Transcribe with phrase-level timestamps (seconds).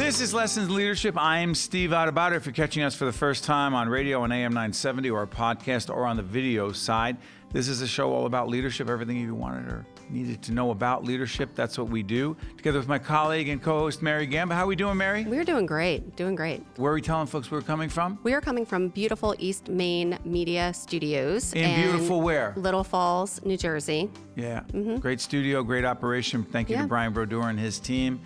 [0.00, 1.14] This is Lessons in Leadership.
[1.18, 2.32] I'm Steve Adubato.
[2.32, 5.26] If you're catching us for the first time on radio on AM 970 or a
[5.26, 7.18] podcast or on the video side,
[7.52, 11.04] this is a show all about leadership, everything you wanted or needed to know about
[11.04, 11.50] leadership.
[11.54, 12.34] That's what we do.
[12.56, 14.54] Together with my colleague and co-host Mary Gamba.
[14.54, 15.24] How are we doing, Mary?
[15.24, 16.16] We're doing great.
[16.16, 16.64] Doing great.
[16.76, 18.18] Where are we telling folks we're coming from?
[18.22, 21.52] We are coming from beautiful East Main Media Studios.
[21.52, 22.54] In beautiful where?
[22.56, 24.10] Little Falls, New Jersey.
[24.34, 24.60] Yeah.
[24.72, 24.96] Mm-hmm.
[24.96, 26.42] Great studio, great operation.
[26.42, 26.82] Thank you Yeah.
[26.82, 28.20] to Brian Brodeur and his team.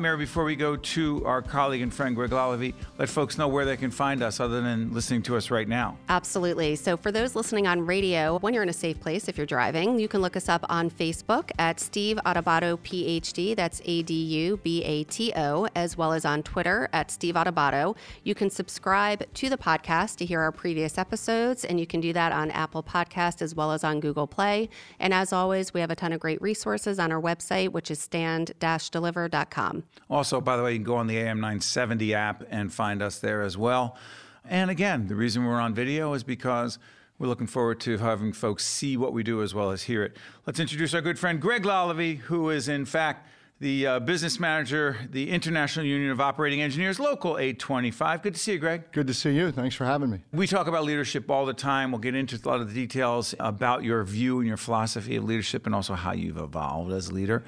[0.00, 3.64] Mary, before we go to our colleague and friend Greg Lalevee, let folks know where
[3.64, 5.96] they can find us other than listening to us right now.
[6.08, 6.76] Absolutely.
[6.76, 9.98] So, for those listening on radio, when you're in a safe place, if you're driving,
[9.98, 13.54] you can look us up on Facebook at Steve Adubato PhD.
[13.54, 17.34] That's A D U B A T O, as well as on Twitter at Steve
[17.34, 17.96] Adubato.
[18.24, 22.12] You can subscribe to the podcast to hear our previous episodes, and you can do
[22.12, 24.68] that on Apple Podcast as well as on Google Play.
[24.98, 28.00] And as always, we have a ton of great resources on our website, which is
[28.00, 29.84] stand-deliver.com.
[30.08, 33.18] Also, by the way, you can go on the AM 970 app and find us
[33.18, 33.96] there as well.
[34.44, 36.78] And again, the reason we're on video is because
[37.18, 40.16] we're looking forward to having folks see what we do as well as hear it.
[40.46, 43.28] Let's introduce our good friend Greg Lalevee, who is in fact
[43.60, 48.22] the uh, business manager, the International Union of Operating Engineers, Local 825.
[48.22, 48.90] Good to see you, Greg.
[48.90, 49.52] Good to see you.
[49.52, 50.20] Thanks for having me.
[50.32, 51.92] We talk about leadership all the time.
[51.92, 55.24] We'll get into a lot of the details about your view and your philosophy of
[55.24, 57.44] leadership and also how you've evolved as a leader.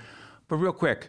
[0.48, 1.08] But real quick,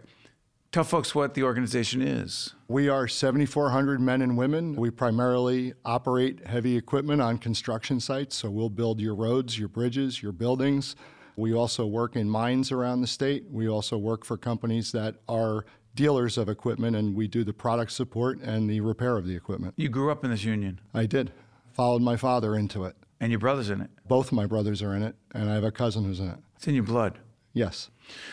[0.73, 2.55] tell folks what the organization is.
[2.67, 4.75] We are 7,400 men and women.
[4.75, 10.23] We primarily operate heavy equipment on construction sites, so we'll build your roads, your bridges,
[10.23, 10.95] your buildings.
[11.35, 13.45] We also work in mines around the state.
[13.51, 17.91] We also work for companies that are dealers of equipment, and we do the product
[17.91, 19.75] support and the repair of the equipment.
[19.77, 21.31] You grew up in this union, I did.
[21.71, 22.95] Followed my father into it.
[23.19, 23.89] and your brother's in it.
[24.07, 26.39] Both my brothers are in it, and I have a cousin who's in it.
[26.55, 27.19] It's in your blood.
[27.53, 27.91] Yes.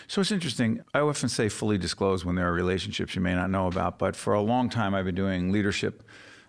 [0.08, 0.82] So it's interesting.
[0.94, 4.16] I often say fully disclose when there are relationships you may not know about, but
[4.16, 6.02] for a long time I've been doing leadership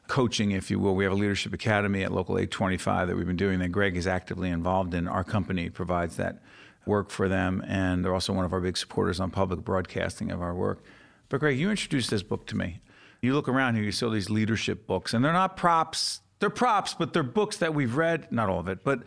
[0.08, 0.96] coaching, if you will.
[0.96, 4.08] We have a leadership academy at Local 825 that we've been doing that Greg is
[4.08, 5.08] actively involved in.
[5.08, 6.42] Our company provides that
[6.86, 10.42] work for them, and they're also one of our big supporters on public broadcasting of
[10.42, 10.84] our work.
[11.30, 12.82] But Greg, you introduced this book to me.
[13.22, 16.22] You look around here, you see all these leadership books, and they're not props.
[16.40, 19.04] They're props, but they're books that we've read, not all of it, but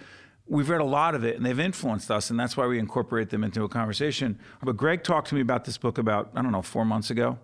[0.47, 3.31] we've read a lot of it, and they've influenced us, and that's why we incorporate
[3.31, 4.39] them into a conversation.
[4.63, 7.39] But Greg talked to me about this book about, I don't know, four months ago.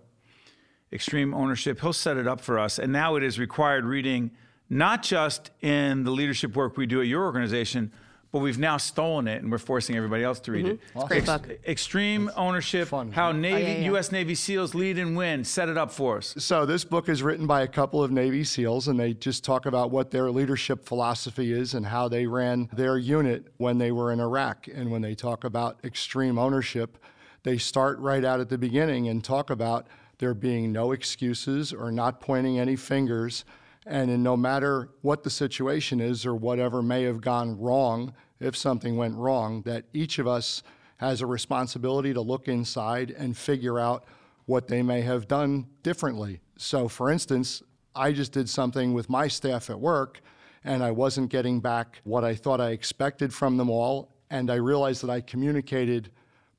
[0.92, 1.80] Extreme Ownership.
[1.80, 4.32] He'll set it up for us, and now it is required reading,
[4.68, 7.92] not just in the leadership work we do at your organization,
[8.32, 10.74] but we've now stolen it and we're forcing everybody else to read mm-hmm.
[10.74, 10.80] it.
[10.94, 11.48] It's a great book.
[11.66, 13.10] Extreme Ownership, fun.
[13.12, 13.84] How oh, Navy, yeah, yeah.
[13.86, 14.12] U.S.
[14.12, 15.44] Navy SEALs lead and win.
[15.44, 16.34] Set it up for us.
[16.38, 19.66] So this book is written by a couple of Navy SEALs, and they just talk
[19.66, 24.12] about what their leadership philosophy is and how they ran their unit when they were
[24.12, 24.68] in Iraq.
[24.72, 26.98] And when they talk about extreme ownership,
[27.42, 29.86] they start right out at the beginning and talk about
[30.18, 33.44] there being no excuses or not pointing any fingers.
[33.86, 38.56] And in no matter what the situation is or whatever may have gone wrong, if
[38.56, 40.62] something went wrong, that each of us
[40.98, 44.04] has a responsibility to look inside and figure out
[44.46, 46.40] what they may have done differently.
[46.56, 47.62] So, for instance,
[47.94, 50.20] I just did something with my staff at work
[50.64, 54.14] and I wasn't getting back what I thought I expected from them all.
[54.28, 56.10] And I realized that I communicated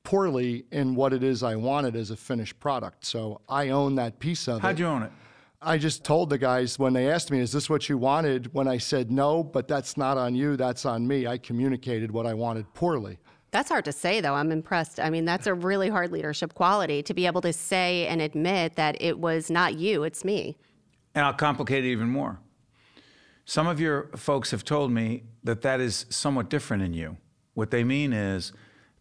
[0.02, 3.04] poorly in what it is I wanted as a finished product.
[3.04, 4.62] So I own that piece of it.
[4.62, 5.12] How'd you own it?
[5.64, 8.52] I just told the guys when they asked me, Is this what you wanted?
[8.52, 11.26] When I said no, but that's not on you, that's on me.
[11.26, 13.18] I communicated what I wanted poorly.
[13.52, 14.34] That's hard to say, though.
[14.34, 14.98] I'm impressed.
[14.98, 18.76] I mean, that's a really hard leadership quality to be able to say and admit
[18.76, 20.56] that it was not you, it's me.
[21.14, 22.40] And I'll complicate it even more.
[23.44, 27.18] Some of your folks have told me that that is somewhat different in you.
[27.54, 28.52] What they mean is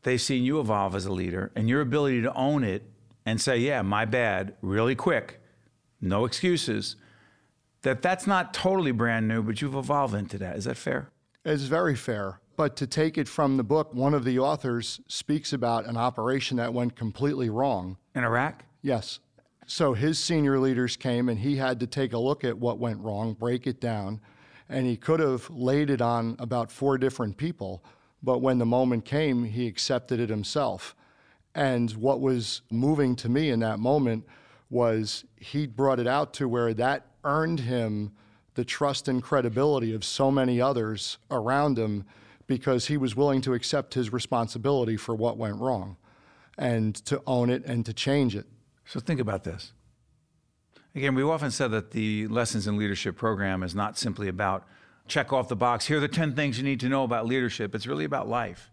[0.03, 2.83] they've seen you evolve as a leader and your ability to own it
[3.25, 5.40] and say, yeah, my bad, really quick,
[6.01, 6.95] no excuses,
[7.83, 10.57] that that's not totally brand new, but you've evolved into that.
[10.57, 11.09] Is that fair?
[11.45, 12.39] It's very fair.
[12.55, 16.57] But to take it from the book, one of the authors speaks about an operation
[16.57, 17.97] that went completely wrong.
[18.13, 18.65] In Iraq?
[18.81, 19.19] Yes.
[19.65, 22.99] So his senior leaders came and he had to take a look at what went
[22.99, 24.19] wrong, break it down,
[24.69, 27.83] and he could have laid it on about four different people.
[28.21, 30.95] But when the moment came, he accepted it himself.
[31.55, 34.25] And what was moving to me in that moment
[34.71, 38.11] was he brought it out to where that earned him
[38.55, 42.05] the trust and credibility of so many others around him
[42.47, 45.97] because he was willing to accept his responsibility for what went wrong
[46.57, 48.45] and to own it and to change it.
[48.85, 49.73] So think about this.
[50.93, 54.65] Again, we've often said that the Lessons in Leadership program is not simply about
[55.07, 55.85] check off the box.
[55.85, 57.73] Here are the 10 things you need to know about leadership.
[57.73, 58.71] It's really about life.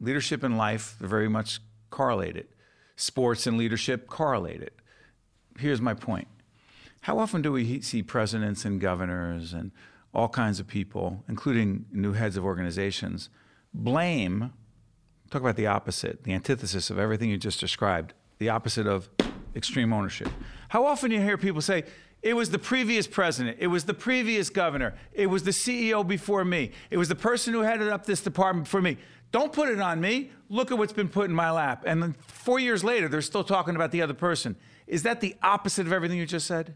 [0.00, 1.60] Leadership and life are very much
[1.90, 2.48] correlated.
[2.96, 4.72] Sports and leadership correlated.
[5.58, 6.28] Here's my point.
[7.02, 9.72] How often do we see presidents and governors and
[10.14, 13.28] all kinds of people, including new heads of organizations,
[13.74, 14.52] blame,
[15.30, 19.08] talk about the opposite, the antithesis of everything you just described, the opposite of
[19.56, 20.28] extreme ownership.
[20.68, 21.84] How often do you hear people say,
[22.22, 23.56] it was the previous president.
[23.58, 24.94] It was the previous governor.
[25.12, 26.70] It was the CEO before me.
[26.90, 28.96] It was the person who headed up this department for me.
[29.32, 30.30] Don't put it on me.
[30.48, 31.82] Look at what's been put in my lap.
[31.84, 34.56] And then four years later, they're still talking about the other person.
[34.92, 36.74] Is that the opposite of everything you just said?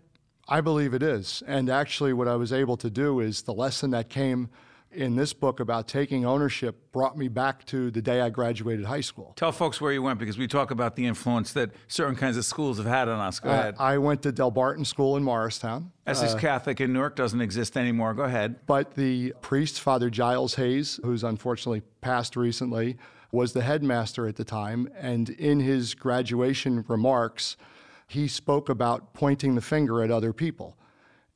[0.49, 1.43] I believe it is.
[1.47, 4.49] And actually, what I was able to do is the lesson that came
[4.91, 9.03] in this book about taking ownership brought me back to the day I graduated high
[9.03, 9.35] school.
[9.37, 12.47] Tell folks where you went because we talk about the influence that certain kinds of
[12.47, 13.39] schools have had on us.
[13.39, 13.75] Go uh, ahead.
[13.79, 15.93] I went to Delbarton School in Morristown.
[16.07, 18.15] Essex uh, Catholic in Newark doesn't exist anymore.
[18.15, 18.65] Go ahead.
[18.65, 22.97] But the priest, Father Giles Hayes, who's unfortunately passed recently,
[23.31, 24.89] was the headmaster at the time.
[24.99, 27.59] And in his graduation remarks,
[28.07, 30.77] he spoke about pointing the finger at other people.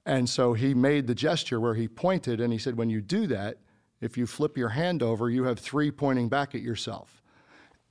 [0.06, 3.26] And so he made the gesture where he pointed and he said, When you do
[3.28, 3.58] that,
[4.00, 7.22] if you flip your hand over, you have three pointing back at yourself.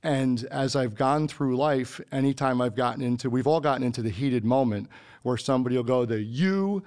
[0.02, 4.10] And as I've gone through life, anytime I've gotten into, we've all gotten into the
[4.10, 4.88] heated moment
[5.22, 6.82] where somebody will go, the you,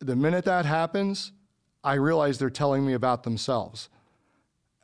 [0.00, 1.32] the minute that happens,
[1.84, 3.88] I realize they're telling me about themselves.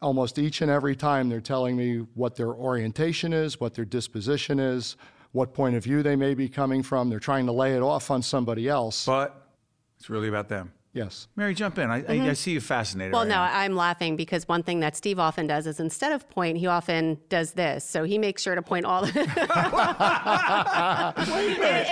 [0.01, 4.61] Almost each and every time they're telling me what their orientation is, what their disposition
[4.61, 4.97] is,
[5.35, 7.11] what point of view they may be coming from.
[7.11, 9.05] They're trying to lay it off on somebody else.
[9.05, 9.49] But
[9.99, 10.73] it's really about them.
[10.95, 11.27] Yes.
[11.35, 11.91] Mary, jump in.
[11.91, 12.23] I, mm-hmm.
[12.23, 13.13] I, I, see you fascinated.
[13.13, 13.51] Well, right no, now.
[13.53, 17.19] I'm laughing because one thing that Steve often does is instead of point, he often
[17.29, 17.85] does this.
[17.85, 19.05] So he makes sure to point all.
[19.05, 19.21] The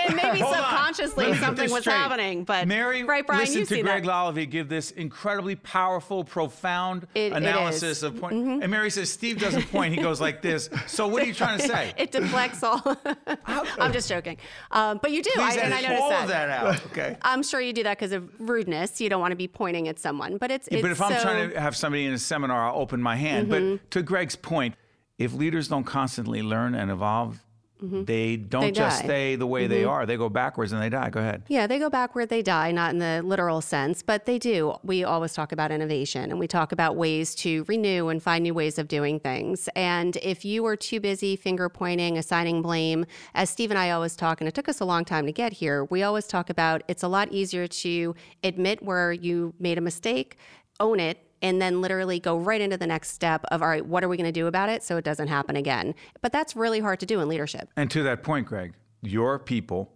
[0.07, 1.93] and, maybe Hold subconsciously something was straight.
[1.95, 4.09] happening, but Mary, right, Brian, listen you to see Greg that.
[4.09, 8.35] Lalevee give this incredibly powerful, profound it, analysis it of point.
[8.35, 8.61] Mm-hmm.
[8.61, 10.69] And Mary says Steve doesn't point; he goes like this.
[10.87, 11.93] So what are you trying to say?
[11.97, 12.81] it deflects all.
[13.45, 14.37] I'm just joking,
[14.71, 15.31] um, but you do.
[15.33, 16.23] Please I, and I noticed all that.
[16.23, 16.85] of that out.
[16.87, 17.17] Okay.
[17.21, 18.92] I'm sure you do that because of rudeness.
[18.93, 21.01] So you don't want to be pointing at someone, but it's, yeah, it's but if
[21.01, 23.49] I'm trying to have somebody in a seminar, I'll open my hand.
[23.49, 23.75] Mm-hmm.
[23.75, 24.75] But to Greg's point,
[25.17, 27.43] if leaders don't constantly learn and evolve,
[27.83, 28.05] Mm-hmm.
[28.05, 29.73] They don't they just stay the way mm-hmm.
[29.73, 30.05] they are.
[30.05, 31.09] They go backwards and they die.
[31.09, 31.43] Go ahead.
[31.49, 34.75] Yeah, they go backward, they die, not in the literal sense, but they do.
[34.83, 38.53] We always talk about innovation and we talk about ways to renew and find new
[38.53, 39.67] ways of doing things.
[39.75, 44.15] And if you are too busy finger pointing, assigning blame, as Steve and I always
[44.15, 46.83] talk, and it took us a long time to get here, we always talk about
[46.87, 50.37] it's a lot easier to admit where you made a mistake,
[50.79, 54.03] own it, and then literally go right into the next step of all right what
[54.03, 55.93] are we going to do about it so it doesn't happen again?
[56.21, 57.69] But that's really hard to do in leadership.
[57.75, 59.91] And to that point greg your people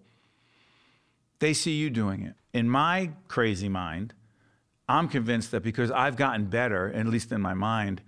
[1.40, 2.36] they see you doing it.
[2.54, 4.14] In my crazy mind
[4.90, 8.02] i'm convinced that because i've gotten better at least in my mind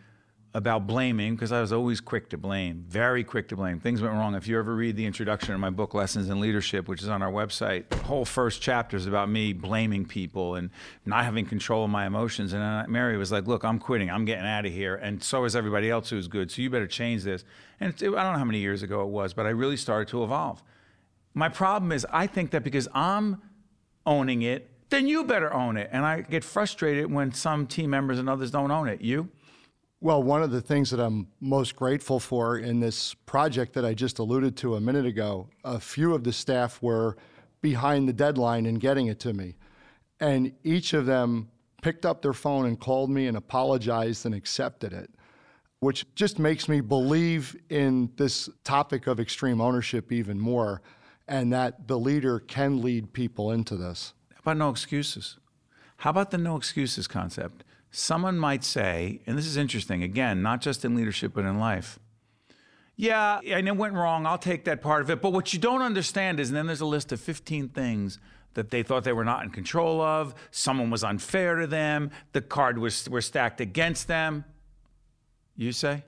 [0.55, 3.79] about blaming because I was always quick to blame, very quick to blame.
[3.79, 4.33] Things went wrong.
[4.33, 7.21] If you ever read the introduction of my book, Lessons in Leadership, which is on
[7.21, 10.71] our website, the whole first chapter is about me blaming people and
[11.05, 12.53] not having control of my emotions.
[12.53, 14.09] And Mary was like, Look, I'm quitting.
[14.09, 14.95] I'm getting out of here.
[14.95, 16.49] And so is everybody else who's good.
[16.49, 17.43] So you better change this.
[17.79, 20.07] And it, I don't know how many years ago it was, but I really started
[20.09, 20.63] to evolve.
[21.35, 23.41] My problem is, I think that because I'm
[24.05, 25.89] owning it, then you better own it.
[25.91, 29.01] And I get frustrated when some team members and others don't own it.
[29.01, 29.29] You?
[30.01, 33.93] Well, one of the things that I'm most grateful for in this project that I
[33.93, 37.17] just alluded to a minute ago, a few of the staff were
[37.59, 39.57] behind the deadline in getting it to me.
[40.21, 41.49] And each of them
[41.81, 45.09] picked up their phone and called me and apologized and accepted it,
[45.81, 50.81] which just makes me believe in this topic of extreme ownership even more
[51.27, 54.13] and that the leader can lead people into this.
[54.33, 55.39] How about no excuses?
[55.97, 57.65] How about the no excuses concept?
[57.91, 61.99] Someone might say, and this is interesting, again, not just in leadership, but in life.
[62.95, 64.25] Yeah, and it went wrong.
[64.25, 65.21] I'll take that part of it.
[65.21, 68.19] But what you don't understand is, and then there's a list of 15 things
[68.55, 70.35] that they thought they were not in control of.
[70.51, 72.11] Someone was unfair to them.
[72.33, 74.43] The card was were stacked against them.
[75.55, 76.03] You say?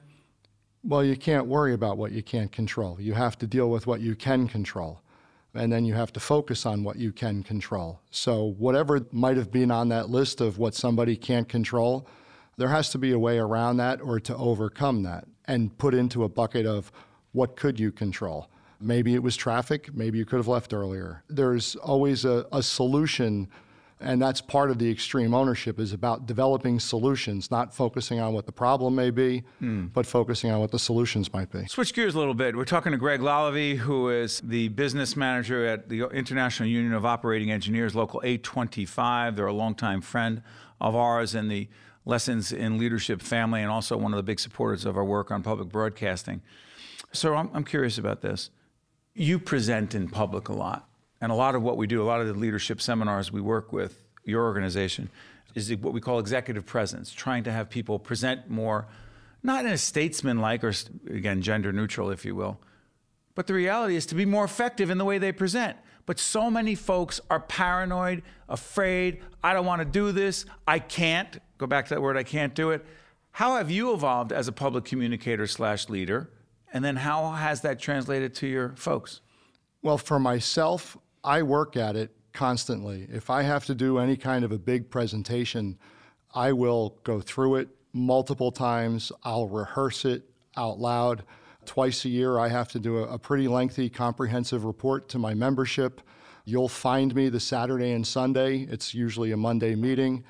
[0.84, 3.00] Well, you can't worry about what you can't control.
[3.00, 5.02] You have to deal with what you can control
[5.54, 8.00] and then you have to focus on what you can control.
[8.10, 12.08] So, whatever might have been on that list of what somebody can't control,
[12.58, 16.24] there has to be a way around that or to overcome that and put into
[16.24, 16.92] a bucket of
[17.32, 18.50] what could you control.
[18.80, 21.24] Maybe it was traffic, maybe you could have left earlier.
[21.30, 23.48] There's always a, a solution
[24.02, 28.46] and that's part of the extreme ownership is about developing solutions not focusing on what
[28.46, 29.92] the problem may be mm.
[29.94, 31.66] but focusing on what the solutions might be.
[31.68, 32.56] Switch gears a little bit.
[32.56, 37.06] We're talking to greg lalevee who is the business manager at the international union of
[37.06, 40.42] operating engineers local 825 they're a longtime friend
[40.80, 41.68] of ours in the
[42.06, 45.44] lessons in leadership family and also one of the big supporters of our work on
[45.44, 46.42] public broadcasting.
[47.12, 48.50] So i'm, I'm curious about this.
[49.14, 50.88] You present in public a lot
[51.22, 53.72] and a lot of what we do, a lot of the leadership seminars we work
[53.72, 55.10] with, your organization,
[55.56, 58.88] is what we call executive presence, trying to have people present more,
[59.44, 60.74] not in a statesmanlike or,
[61.10, 62.60] again, gender neutral, if you will,
[63.36, 65.78] but the reality is to be more effective in the way they present.
[66.06, 71.40] But so many folks are paranoid, afraid, I don't want to do this, I can't.
[71.58, 72.86] Go back to that word, I can't do it.
[73.32, 76.30] How have you evolved as a public communicator slash leader?
[76.74, 79.22] And then how has that translated to your folks?
[79.82, 83.08] Well, for myself, I work at it constantly.
[83.12, 85.78] If I have to do any kind of a big presentation,
[86.34, 89.12] I will go through it multiple times.
[89.24, 90.24] I'll rehearse it
[90.58, 91.24] out loud.
[91.66, 95.34] Twice a year, I have to do a, a pretty lengthy, comprehensive report to my
[95.34, 96.02] membership.
[96.46, 100.24] You'll find me the Saturday and Sunday, it's usually a Monday meeting,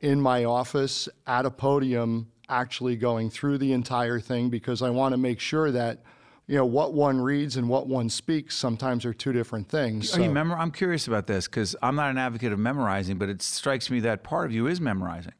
[0.00, 5.12] in my office at a podium, actually going through the entire thing because I want
[5.12, 6.02] to make sure that
[6.48, 10.16] you know what one reads and what one speaks sometimes are two different things.
[10.16, 13.28] Are you memor- I'm curious about this because I'm not an advocate of memorizing, but
[13.28, 15.34] it strikes me that part of you is memorizing.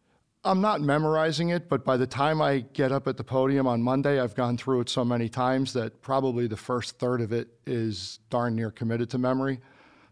[0.45, 3.83] I'm not memorizing it, but by the time I get up at the podium on
[3.83, 7.49] Monday, I've gone through it so many times that probably the first third of it
[7.67, 9.61] is darn near committed to memory.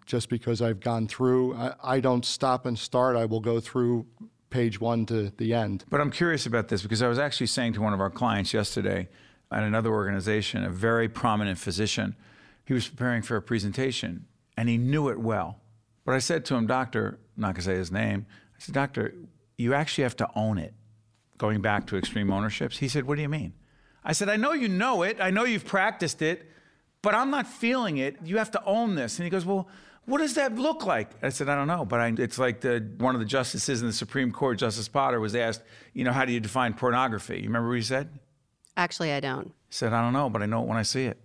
[0.07, 3.17] Just because I've gone through, I, I don't stop and start.
[3.17, 4.07] I will go through
[4.50, 5.85] page one to the end.
[5.91, 8.55] But I'm curious about this because I was actually saying to one of our clients
[8.55, 9.09] yesterday
[9.50, 12.17] at another organization, a very prominent physician,
[12.65, 14.26] he was preparing for a presentation
[14.57, 15.61] and he knew it well.
[16.05, 18.26] But I said to him, Doctor, I'm not going to say his name,
[18.57, 19.15] I said, Doctor,
[19.57, 20.75] you actually have to own it.
[21.38, 23.53] Going back to extreme ownerships, he said, What do you mean?
[24.03, 25.19] I said, I know you know it.
[25.21, 26.50] I know you've practiced it,
[27.03, 28.17] but I'm not feeling it.
[28.25, 29.19] You have to own this.
[29.19, 29.69] And he goes, Well,
[30.07, 31.11] what does that look like?
[31.23, 33.88] I said, I don't know, but I, it's like the one of the justices in
[33.88, 35.62] the Supreme Court, Justice Potter, was asked,
[35.93, 37.38] you know, how do you define pornography?
[37.38, 38.09] You remember what he said?
[38.76, 39.47] Actually, I don't.
[39.47, 41.18] He said, I don't know, but I know it when I see it.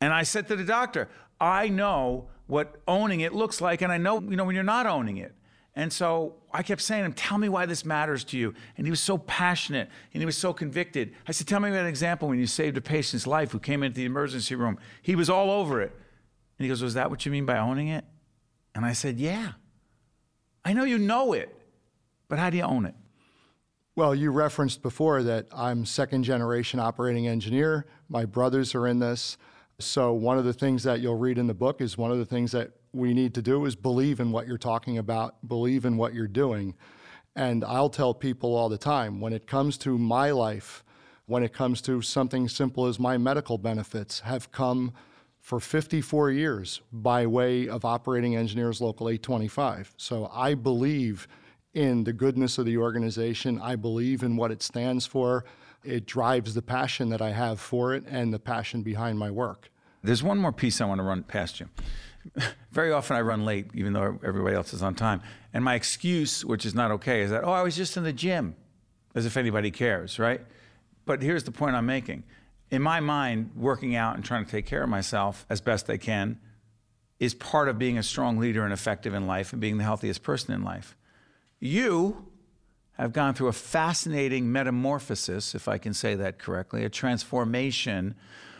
[0.00, 1.08] And I said to the doctor,
[1.40, 4.86] I know what owning it looks like, and I know, you know, when you're not
[4.86, 5.34] owning it.
[5.74, 8.54] And so I kept saying to him, Tell me why this matters to you.
[8.76, 11.14] And he was so passionate and he was so convicted.
[11.28, 13.96] I said, Tell me an example when you saved a patient's life who came into
[13.96, 14.78] the emergency room.
[15.00, 15.92] He was all over it.
[16.58, 18.04] And he goes, Was that what you mean by owning it?
[18.74, 19.52] And I said, Yeah.
[20.64, 21.54] I know you know it,
[22.28, 22.94] but how do you own it?
[23.96, 27.86] Well, you referenced before that I'm second generation operating engineer.
[28.08, 29.36] My brothers are in this.
[29.80, 32.24] So, one of the things that you'll read in the book is one of the
[32.24, 35.96] things that we need to do is believe in what you're talking about, believe in
[35.96, 36.76] what you're doing.
[37.34, 40.84] And I'll tell people all the time when it comes to my life,
[41.26, 44.92] when it comes to something simple as my medical benefits, have come
[45.40, 49.94] for 54 years by way of Operating Engineers Local 825.
[49.96, 51.26] So I believe
[51.74, 55.44] in the goodness of the organization, I believe in what it stands for.
[55.84, 59.70] It drives the passion that I have for it and the passion behind my work.
[60.02, 61.68] There's one more piece I want to run past you.
[62.72, 65.22] very often I run late, even though everybody else is on time.
[65.52, 68.12] And my excuse, which is not okay, is that, oh, I was just in the
[68.12, 68.56] gym,
[69.14, 70.40] as if anybody cares, right?
[71.06, 72.24] But here's the point I'm making.
[72.70, 75.96] In my mind, working out and trying to take care of myself as best I
[75.96, 76.38] can
[77.18, 80.22] is part of being a strong leader and effective in life and being the healthiest
[80.22, 80.96] person in life.
[81.60, 82.26] You
[82.92, 88.14] have gone through a fascinating metamorphosis, if I can say that correctly, a transformation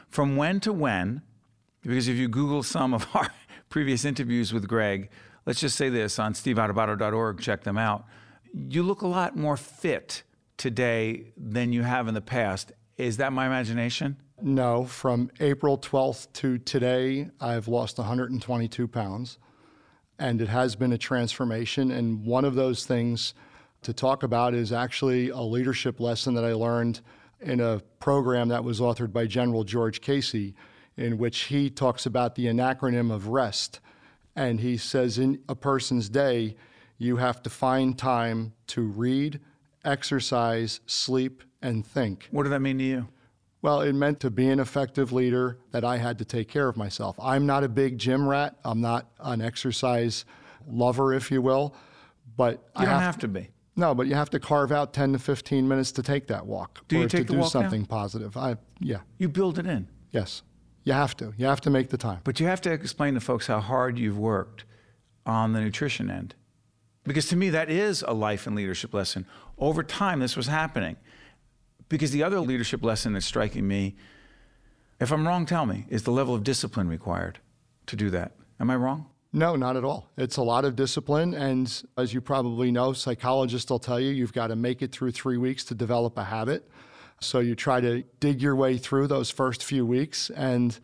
[0.08, 1.22] from when to when.
[1.82, 3.28] Because if you Google some of our
[3.70, 5.08] previous interviews with Greg,
[5.46, 8.04] let's just say this on steveadubato.org, check them out.
[8.52, 10.22] You look a lot more fit
[10.58, 12.72] today than you have in the past.
[12.98, 14.18] Is that my imagination?
[14.42, 14.84] No.
[14.84, 19.38] From April 12th to today, I've lost 122 pounds.
[20.20, 21.90] And it has been a transformation.
[21.90, 23.34] And one of those things
[23.82, 27.00] to talk about is actually a leadership lesson that I learned
[27.40, 30.54] in a program that was authored by General George Casey
[30.96, 33.80] in which he talks about the anacronym of REST.
[34.36, 36.56] And he says in a person's day,
[36.98, 39.40] you have to find time to read,
[39.84, 42.28] exercise, sleep, and think.
[42.30, 43.08] What does that mean to you?
[43.62, 46.76] Well, it meant to be an effective leader that I had to take care of
[46.76, 47.16] myself.
[47.20, 48.56] I'm not a big gym rat.
[48.64, 50.24] I'm not an exercise
[50.66, 51.74] lover, if you will.
[52.36, 53.50] But you I don't have, have to be.
[53.76, 56.80] No, but you have to carve out 10 to 15 minutes to take that walk.
[56.88, 57.48] Do or to do walk now?
[57.48, 58.36] something positive.
[58.36, 58.98] I yeah.
[59.18, 59.88] You build it in.
[60.10, 60.42] Yes.
[60.84, 61.34] You have to.
[61.36, 62.20] You have to make the time.
[62.24, 64.64] But you have to explain to folks how hard you've worked
[65.26, 66.34] on the nutrition end.
[67.04, 69.26] Because to me, that is a life and leadership lesson.
[69.58, 70.96] Over time, this was happening.
[71.90, 73.96] Because the other leadership lesson that's striking me,
[75.00, 77.40] if I'm wrong, tell me, is the level of discipline required
[77.86, 78.32] to do that.
[78.60, 79.06] Am I wrong?
[79.32, 80.08] No, not at all.
[80.16, 81.34] It's a lot of discipline.
[81.34, 85.10] And as you probably know, psychologists will tell you you've got to make it through
[85.10, 86.68] three weeks to develop a habit.
[87.20, 90.30] So you try to dig your way through those first few weeks.
[90.30, 90.78] And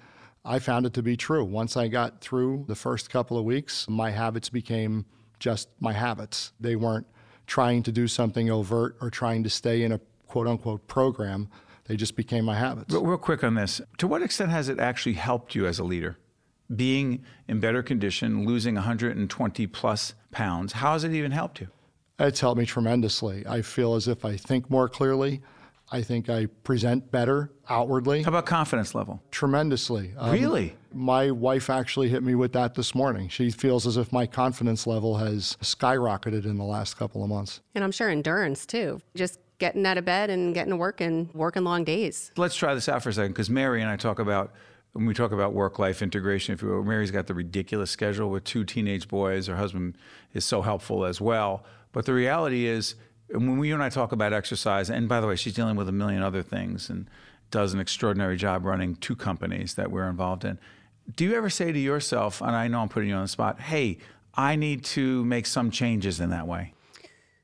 [0.44, 1.44] I found it to be true.
[1.44, 5.06] Once I got through the first couple of weeks, my habits became
[5.38, 6.52] just my habits.
[6.58, 7.06] They weren't
[7.46, 11.48] trying to do something overt or trying to stay in a quote unquote program.
[11.84, 12.92] They just became my habits.
[12.92, 15.84] But real quick on this, to what extent has it actually helped you as a
[15.84, 16.18] leader?
[16.74, 21.68] Being in better condition, losing 120 plus pounds, how has it even helped you?
[22.18, 23.46] It's helped me tremendously.
[23.46, 25.42] I feel as if I think more clearly.
[25.92, 28.22] I think I present better outwardly.
[28.22, 29.22] How about confidence level?
[29.30, 30.12] Tremendously.
[30.18, 30.74] Um, really?
[30.92, 33.28] My wife actually hit me with that this morning.
[33.28, 37.60] She feels as if my confidence level has skyrocketed in the last couple of months.
[37.74, 39.00] And I'm sure endurance too.
[39.14, 42.30] Just getting out of bed and getting to work and working long days.
[42.36, 44.52] Let's try this out for a second because Mary and I talk about
[44.92, 48.30] when we talk about work life integration, if you will, Mary's got the ridiculous schedule
[48.30, 49.46] with two teenage boys.
[49.46, 49.98] Her husband
[50.32, 51.64] is so helpful as well.
[51.92, 52.94] But the reality is,
[53.28, 55.92] when you and I talk about exercise, and by the way, she's dealing with a
[55.92, 57.10] million other things and
[57.50, 60.58] does an extraordinary job running two companies that we're involved in.
[61.14, 63.60] Do you ever say to yourself, and I know I'm putting you on the spot,
[63.60, 63.98] hey,
[64.34, 66.72] I need to make some changes in that way?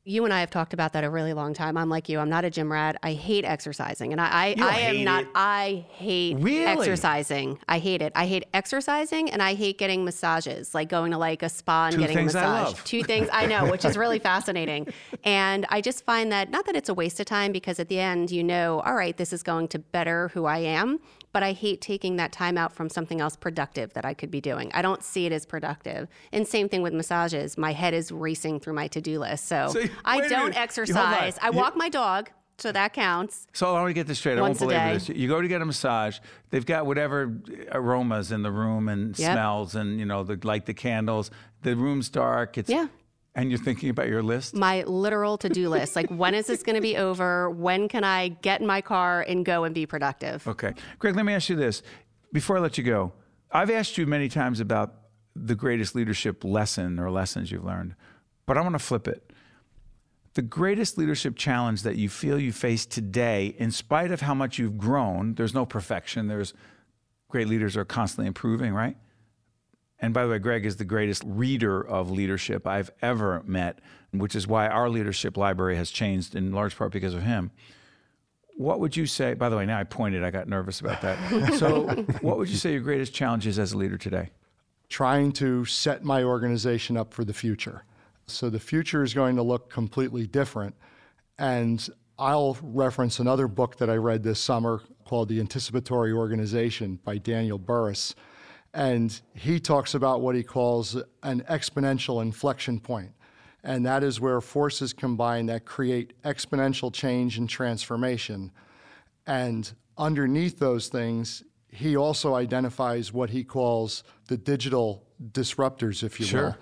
[0.04, 1.76] You and I have talked about that a really long time.
[1.76, 2.18] I'm like you.
[2.18, 2.96] I'm not a gym rat.
[3.02, 5.22] I hate exercising, and I I, I am not.
[5.24, 5.28] It.
[5.34, 6.64] I hate really?
[6.64, 7.58] exercising.
[7.68, 8.12] I hate it.
[8.16, 11.94] I hate exercising, and I hate getting massages, like going to like a spa and
[11.94, 12.66] Two getting a things I massage.
[12.72, 12.84] love.
[12.84, 14.88] Two things I know, which is really fascinating.
[15.22, 18.00] And I just find that not that it's a waste of time because at the
[18.00, 20.98] end you know, all right, this is going to better who I am.
[21.32, 24.40] But I hate taking that time out from something else productive that I could be
[24.40, 24.70] doing.
[24.74, 26.08] I don't see it as productive.
[26.30, 27.56] And same thing with massages.
[27.56, 29.46] My head is racing through my to-do list.
[29.46, 30.36] So, So, I don't minute.
[30.38, 30.62] Hold on.
[30.62, 31.38] exercise.
[31.40, 33.46] I You- walk my dog, so that counts.
[33.54, 34.38] So I want to get this straight.
[34.38, 34.94] Once I won't belabor day.
[34.94, 35.08] this.
[35.08, 36.18] You go to get a massage.
[36.50, 37.34] They've got whatever
[37.70, 39.32] aromas in the room and Yep.
[39.32, 41.30] smells, and you know, the, like the candles.
[41.62, 42.58] The room's dark.
[42.58, 42.88] It's Yeah.
[43.34, 44.54] And you're thinking about your list.
[44.54, 45.96] My literal to-do list.
[45.96, 47.48] Like when is this going to be over?
[47.48, 50.46] When can I get in my car and go and be productive?
[50.46, 51.16] Okay, Greg.
[51.16, 51.82] Let me ask you this
[52.32, 53.12] before I let you go.
[53.50, 54.94] I've asked you many times about
[55.34, 57.94] the greatest leadership lesson or lessons you've learned,
[58.44, 59.32] but I want to flip it.
[60.34, 64.58] The greatest leadership challenge that you feel you face today, in spite of how much
[64.58, 66.28] you've grown, there's no perfection.
[66.28, 66.54] There's
[67.28, 68.96] great leaders are constantly improving, right?
[70.02, 73.78] And by the way, Greg is the greatest reader of leadership I've ever met,
[74.10, 77.52] which is why our leadership library has changed in large part because of him.
[78.56, 79.34] What would you say?
[79.34, 81.18] By the way, now I pointed, I got nervous about that.
[81.58, 81.86] So,
[82.20, 84.30] what would you say your greatest challenge is as a leader today?
[84.88, 87.84] Trying to set my organization up for the future.
[88.26, 90.74] So the future is going to look completely different.
[91.38, 91.86] And
[92.18, 97.58] I'll reference another book that I read this summer called The Anticipatory Organization by Daniel
[97.58, 98.14] Burrus.
[98.74, 103.12] And he talks about what he calls an exponential inflection point.
[103.62, 108.50] And that is where forces combine that create exponential change and transformation.
[109.26, 116.26] And underneath those things, he also identifies what he calls the digital disruptors, if you
[116.26, 116.42] Sure.
[116.42, 116.56] will.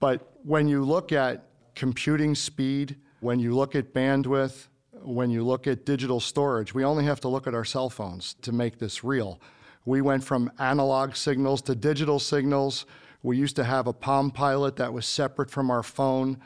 [0.00, 4.68] But when you look at computing speed, when you look at bandwidth,
[5.02, 8.34] when you look at digital storage, we only have to look at our cell phones
[8.42, 9.40] to make this real.
[9.84, 12.86] We went from analog signals to digital signals.
[13.22, 16.38] We used to have a Palm Pilot that was separate from our phone.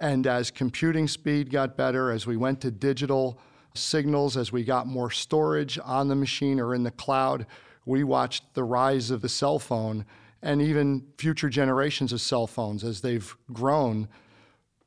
[0.00, 3.38] And as computing speed got better, as we went to digital
[3.74, 7.46] signals, as we got more storage on the machine or in the cloud,
[7.84, 10.04] we watched the rise of the cell phone
[10.42, 14.08] and even future generations of cell phones as they've grown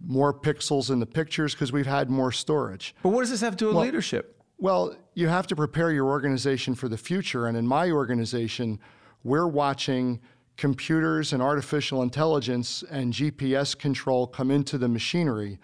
[0.06, 2.96] more pixels in the pictures because we've had more storage.
[3.04, 4.39] But what does this have to do with leadership?
[4.62, 7.48] Well, you have to prepare your organization for the future.
[7.48, 8.80] And in my organization,
[9.24, 10.20] we're watching
[10.58, 15.60] computers and artificial intelligence and GPS control come into the machinery.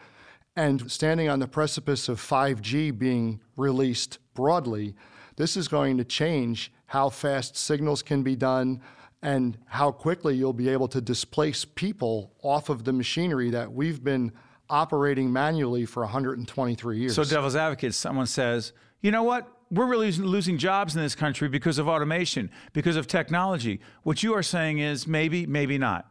[0.56, 4.96] And standing on the precipice of 5G being released broadly,
[5.36, 8.80] this is going to change how fast signals can be done
[9.22, 14.02] and how quickly you'll be able to displace people off of the machinery that we've
[14.02, 14.32] been
[14.70, 17.16] operating manually for 123 years.
[17.16, 18.72] So, devil's advocate, someone says,
[19.06, 19.48] you know what?
[19.70, 23.80] We're really losing jobs in this country because of automation, because of technology.
[24.02, 26.10] What you are saying is maybe, maybe not.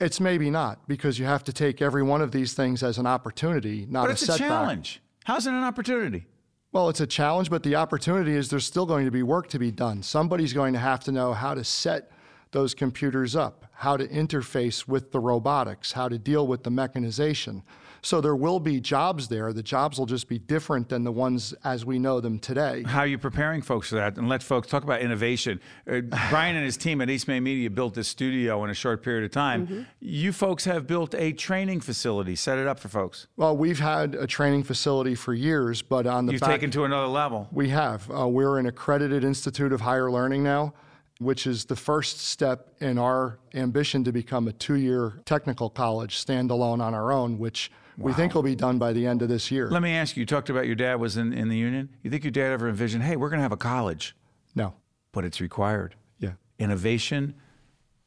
[0.00, 3.06] It's maybe not because you have to take every one of these things as an
[3.06, 4.48] opportunity, not But a it's a setback.
[4.48, 5.02] challenge.
[5.24, 6.26] How's it an opportunity?
[6.72, 9.58] Well, it's a challenge, but the opportunity is there's still going to be work to
[9.60, 10.02] be done.
[10.02, 12.10] Somebody's going to have to know how to set
[12.50, 17.62] those computers up, how to interface with the robotics, how to deal with the mechanization.
[18.06, 19.52] So there will be jobs there.
[19.52, 22.84] The jobs will just be different than the ones as we know them today.
[22.86, 24.16] How are you preparing folks for that?
[24.16, 25.60] And let folks talk about innovation.
[25.90, 29.02] Uh, Brian and his team at East Main Media built this studio in a short
[29.02, 29.88] period of time.
[29.98, 32.36] You folks have built a training facility.
[32.36, 33.26] Set it up for folks.
[33.36, 36.84] Well, we've had a training facility for years, but on the You've back, taken to
[36.84, 37.48] another level.
[37.50, 38.08] We have.
[38.08, 40.74] Uh, we're an accredited institute of higher learning now,
[41.18, 46.24] which is the first step in our ambition to become a two year technical college
[46.24, 49.50] standalone on our own, which we think will be done by the end of this
[49.50, 49.70] year.
[49.70, 51.88] Let me ask you, you talked about your dad was in, in the union.
[52.02, 54.14] You think your dad ever envisioned, hey, we're going to have a college,
[54.54, 54.74] no.
[55.12, 55.94] but it's required?
[56.18, 56.32] Yeah.
[56.58, 57.34] Innovation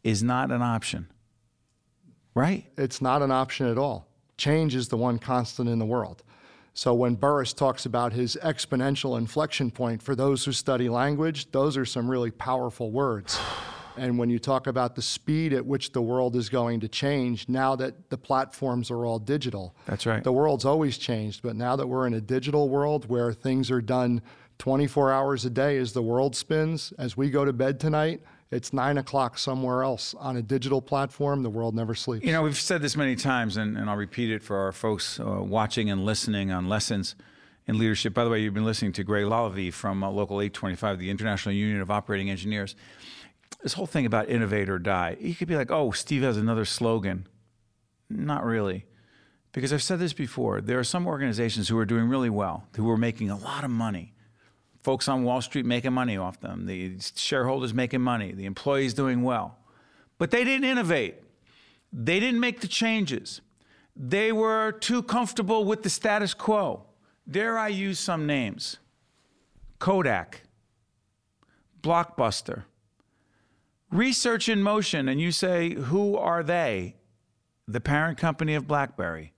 [0.04, 1.08] is not an option,
[2.36, 2.66] right?
[2.78, 4.08] It's not an option at all.
[4.38, 6.24] Change is the one constant in the world.
[6.74, 11.76] So when Burrus talks about his exponential inflection point, for those who study language, those
[11.76, 13.38] are some really powerful words.
[13.98, 17.50] And when you talk about the speed at which the world is going to change,
[17.50, 20.24] now that the platforms are all digital, That's right.
[20.24, 21.42] the world's always changed.
[21.42, 24.22] But now that we're in a digital world where things are done
[24.60, 28.22] 24 hours a day as the world spins, as we go to bed tonight,
[28.52, 31.44] it's nine o'clock somewhere else on a digital platform.
[31.44, 32.26] The world never sleeps.
[32.26, 35.20] You know, we've said this many times, and, and I'll repeat it for our folks
[35.20, 37.16] uh, watching and listening on lessons
[37.68, 38.16] in leadership.
[38.16, 41.54] By the way, you've been listening to Greg Lalevee from uh, Local 825, the International
[41.54, 42.76] Union of Operating Engineers.
[43.62, 46.66] This whole thing about innovate or die, you could be like, oh, Steve has another
[46.66, 47.28] slogan.
[48.10, 48.86] Not really.
[49.52, 50.62] Because I've said this before.
[50.62, 53.70] There are some organizations who are doing really well, who are making a lot of
[53.70, 54.14] money.
[54.82, 59.24] Folks on Wall Street making money off them, the shareholders making money, the employees doing
[59.24, 59.58] well.
[60.18, 61.16] But they didn't innovate.
[61.92, 63.42] They didn't make the changes.
[63.96, 66.84] They were too comfortable with the status quo.
[67.30, 68.78] Dare I use some names?
[69.80, 70.44] Kodak,
[71.82, 72.64] Blockbuster,
[73.92, 76.96] Research in Motion, and you say, who are they?
[77.68, 79.34] The parent company of BlackBerry.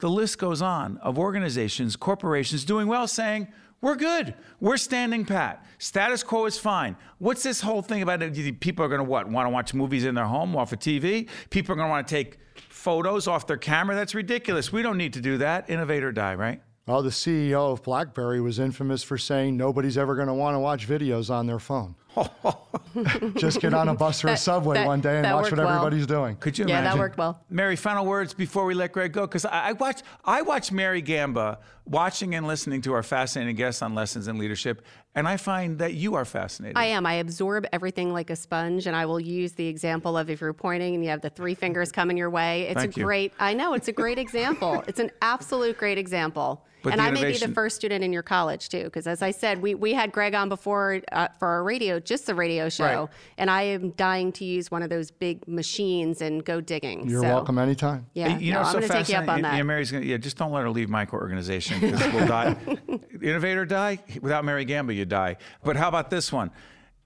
[0.00, 3.48] The list goes on of organizations, corporations doing well, saying,
[3.82, 4.34] we're good.
[4.60, 5.64] We're standing pat.
[5.78, 6.96] Status quo is fine.
[7.18, 8.60] What's this whole thing about it?
[8.60, 9.26] People are going to what?
[9.28, 11.28] Want to watch movies in their home off a TV?
[11.48, 12.38] People are going to want to take
[12.68, 13.96] photos off their camera?
[13.96, 14.70] That's ridiculous.
[14.70, 15.70] We don't need to do that.
[15.70, 16.60] Innovate or die, right?
[16.86, 20.58] Well, the CEO of BlackBerry was infamous for saying nobody's ever going to want to
[20.58, 21.94] watch videos on their phone.
[23.36, 25.68] Just get on a bus or a subway that- one day and watch what well.
[25.68, 26.36] everybody's doing.
[26.36, 27.40] Could you Yeah, that worked well.
[27.48, 31.00] Mary, final words before we let Greg go, because I, I watched I watched Mary
[31.02, 34.82] Gamba watching and listening to our fascinating guests on lessons in leadership,
[35.14, 36.76] and I find that you are fascinating.
[36.76, 37.06] I am.
[37.06, 40.52] I absorb everything like a sponge, and I will use the example of if you're
[40.52, 42.62] pointing and you have the three fingers coming your way.
[42.62, 43.06] It's Thank a you.
[43.06, 43.32] great.
[43.38, 44.82] I know it's a great example.
[44.86, 46.64] It's an absolute great example.
[46.82, 49.22] But and the I may be the first student in your college too, because as
[49.22, 52.68] I said, we, we had Greg on before uh, for our radio, just the radio
[52.68, 53.08] show, Right.
[53.38, 57.08] and I am dying to use one of those big machines and go digging.
[57.08, 58.06] You're so, welcome anytime.
[58.14, 59.56] Yeah, You no, know, I'm so going to take you up on that.
[59.56, 62.56] Yeah, Mary's gonna, yeah, just don't let her leave my organization because we'll die.
[63.22, 65.36] Innovator die without Mary Gamba, you die.
[65.64, 66.50] But how about this one?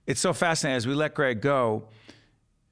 [0.07, 0.77] It's so fascinating.
[0.77, 1.87] As we let Greg go,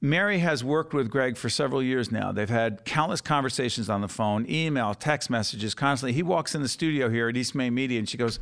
[0.00, 2.30] Mary has worked with Greg for several years now.
[2.30, 6.12] They've had countless conversations on the phone, email, text messages, constantly.
[6.12, 8.38] He walks in the studio here at East Main Media, and she goes,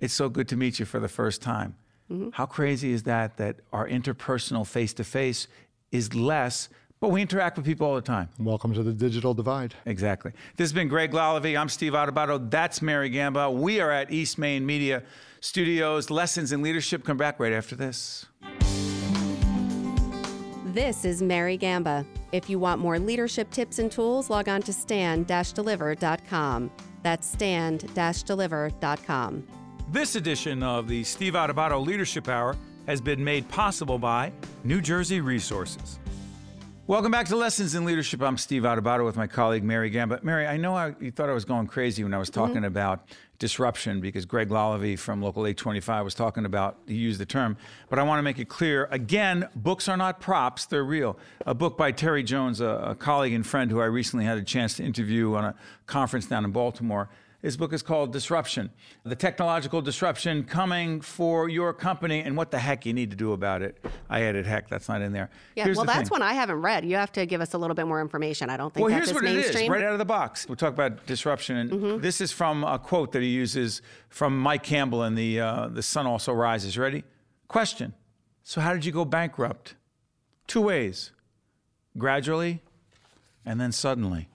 [0.00, 1.74] "It's so good to meet you for the first time."
[2.10, 2.30] Mm-hmm.
[2.32, 3.36] How crazy is that?
[3.36, 5.48] That our interpersonal, face to face,
[5.90, 8.30] is less, but we interact with people all the time.
[8.38, 9.74] Welcome to the digital divide.
[9.84, 10.32] Exactly.
[10.56, 11.58] This has been Greg Lalevee.
[11.58, 12.50] I'm Steve Adubato.
[12.50, 13.50] That's Mary Gamba.
[13.50, 15.02] We are at East Main Media
[15.40, 16.10] Studios.
[16.10, 18.26] Lessons in Leadership come back right after this.
[20.72, 22.06] This is Mary Gamba.
[22.32, 26.70] If you want more leadership tips and tools, log on to stand-deliver.com.
[27.02, 29.46] That's stand-deliver.com.
[29.90, 32.56] This edition of the Steve Adubato Leadership Hour
[32.86, 34.32] has been made possible by
[34.64, 35.98] New Jersey Resources.
[36.86, 38.22] Welcome back to Lessons in Leadership.
[38.22, 40.20] I'm Steve Adubato with my colleague Mary Gamba.
[40.22, 42.46] Mary, I know I, you thought I was going crazy when I was mm-hmm.
[42.46, 43.08] talking about
[43.42, 47.56] disruption because Greg Lalevee from Local 825 was talking about, he used the term,
[47.90, 51.18] but I want to make it clear again, books are not props, they're real.
[51.44, 54.44] A book by Terry Jones, a, a colleague and friend who I recently had a
[54.44, 55.54] chance to interview on a
[55.86, 57.08] conference down in Baltimore.
[57.42, 58.70] His book is called Disruption
[59.02, 63.32] The Technological Disruption Coming for Your Company and What the Heck You Need to Do
[63.32, 63.84] About It.
[64.08, 65.28] I added heck, that's not in there.
[65.56, 66.20] Yeah, Here's well, the that's thing.
[66.20, 66.84] one I haven't read.
[66.84, 68.48] You have to give us a little bit more information.
[68.48, 69.64] I don't think Well, that's here's what it mainstream.
[69.64, 70.46] is, right out of the box.
[70.48, 72.00] We'll talk about disruption, and Mm-hmm.
[72.00, 75.82] this is from a quote that he uses from Mike Campbell in the uh, "The
[75.82, 77.02] Sun Also Rises." Ready?
[77.48, 77.92] Question:
[78.44, 79.74] So, how did you go bankrupt?
[80.46, 81.10] Two ways:
[81.98, 82.62] gradually,
[83.44, 84.28] and then suddenly.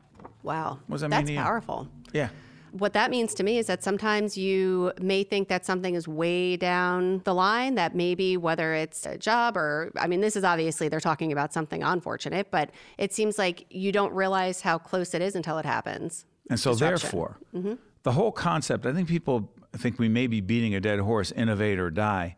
[0.43, 1.41] Wow, What does that that's mean you?
[1.43, 1.87] powerful.
[2.13, 2.29] Yeah.
[2.71, 6.57] What that means to me is that sometimes you may think that something is way
[6.57, 10.89] down the line, that maybe whether it's a job or, I mean, this is obviously
[10.89, 15.21] they're talking about something unfortunate, but it seems like you don't realize how close it
[15.21, 16.25] is until it happens.
[16.49, 17.73] And so, therefore, Mm-hmm.
[18.03, 21.79] the whole concept, I think people think we may be beating a dead horse, innovate
[21.79, 22.35] or die.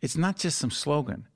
[0.00, 1.26] It's not just some slogan.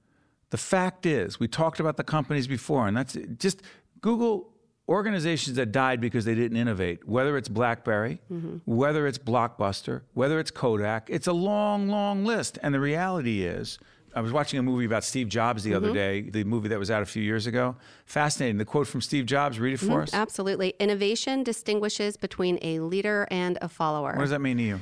[0.50, 3.62] The fact is, we talked about the companies before, and that's just
[4.00, 4.53] Google
[4.88, 8.56] organizations that died because they didn't innovate, whether it's BlackBerry, Mm-hmm.
[8.66, 11.08] whether it's Blockbuster, whether it's Kodak.
[11.08, 12.58] It's a long, long list.
[12.62, 13.78] And the reality is,
[14.16, 15.84] I was watching a movie about Steve Jobs the Mm-hmm.
[15.84, 17.76] other day, the movie that was out a few years ago.
[18.06, 18.58] Fascinating.
[18.58, 20.12] The quote from Steve Jobs, read it for us.
[20.14, 20.74] Absolutely.
[20.78, 24.12] Innovation distinguishes between a leader and a follower.
[24.12, 24.80] What does that mean to you?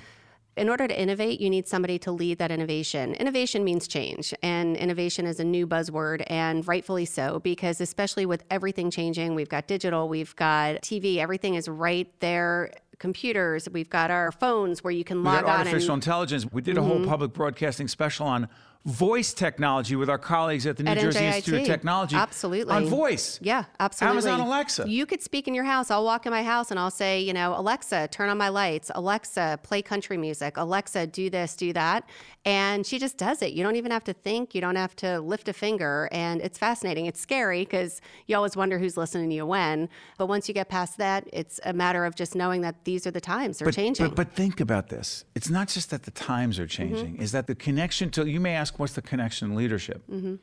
[0.57, 3.15] In order to innovate, you need somebody to lead that innovation.
[3.15, 8.45] Innovation means change, and innovation is a new buzzword, and rightfully so, because especially with
[8.51, 12.71] everything changing, we've got digital, we've got TV, everything is right there.
[12.99, 16.47] Computers, we've got our phones where you can We log got on artificial and intelligence.
[16.53, 17.09] We did a whole mm-hmm.
[17.09, 18.49] public broadcasting special on
[18.85, 21.35] voice technology with our colleagues at the New At Jersey NJIT.
[21.37, 22.17] Institute of Technology.
[22.17, 22.75] Absolutely.
[22.75, 23.39] On voice.
[23.41, 24.13] Yeah, absolutely.
[24.29, 24.85] Amazon Alexa.
[24.89, 25.91] You could speak in your house.
[25.91, 28.91] I'll walk in my house and I'll say, you know, Alexa, turn on my lights.
[28.95, 30.57] Alexa, play country music.
[30.57, 32.09] Alexa, do this, do that.
[32.45, 33.53] And she just does it.
[33.53, 34.53] You don't even have to think.
[34.53, 36.09] You don't have to lift a finger.
[36.11, 37.07] And it's fascinating.
[37.07, 39.89] It's scary because you always wonder who's listening to you when.
[40.19, 43.13] But once you get past that, it's a matter of just knowing that these are
[43.13, 43.59] the times.
[43.59, 44.07] They're But, changing.
[44.09, 45.25] but, but think about this.
[45.37, 47.23] It's not just that the times are changing, Mm-hmm.
[47.23, 50.03] is that the connection to, you may ask, what's the connection in leadership?
[50.11, 50.37] Mm-hmm.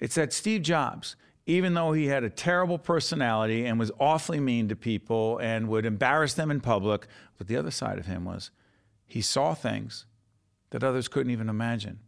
[0.00, 4.68] It's that Steve Jobs, even though he had a terrible personality and was awfully mean
[4.68, 7.06] to people and would embarrass them in public,
[7.38, 8.50] but the other side of him was
[9.06, 10.06] he saw things
[10.70, 12.00] that others couldn't even imagine.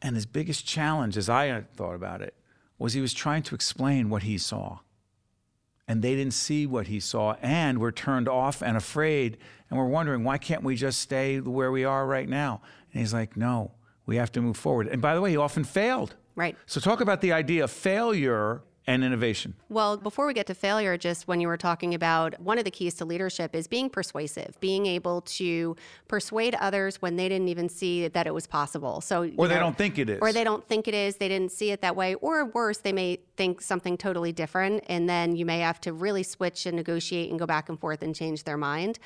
[0.00, 2.34] And his biggest challenge, as I thought about it,
[2.78, 4.78] was he was trying to explain what he saw
[5.90, 9.36] and they didn't see what he saw and were turned off and afraid
[9.68, 12.60] and we're wondering why can't we just stay where we are right now
[12.92, 13.72] and he's like no
[14.10, 16.56] we have to move forward and by the way he often failed Right.
[16.66, 20.96] so talk about the idea of failure and innovation Well, before we get to failure,
[20.96, 24.58] just when you were talking about one of the keys to leadership is being persuasive,
[24.58, 25.76] being able to
[26.08, 29.00] persuade others when they didn't even see that it was possible.
[29.02, 31.28] So, or they know, don't think it is or they don't think it is, they
[31.28, 35.36] didn't see it that way, or worse, they may think something totally different, and then
[35.36, 38.42] you may have to really switch and negotiate and go back and forth and change
[38.44, 38.98] their mind.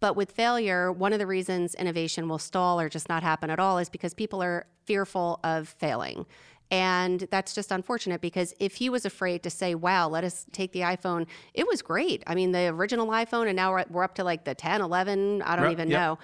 [0.00, 3.58] But with failure, one of the reasons innovation will stall or just not happen at
[3.58, 6.26] all is because people are fearful of failing.
[6.70, 10.72] And that's just unfortunate because if he was afraid to say, wow, let us take
[10.72, 12.22] the iPhone, it was great.
[12.26, 15.42] I mean, the original iPhone, and now we're, we're up to like the 10, 11,
[15.42, 16.00] I don't Right, even yep.
[16.00, 16.18] know.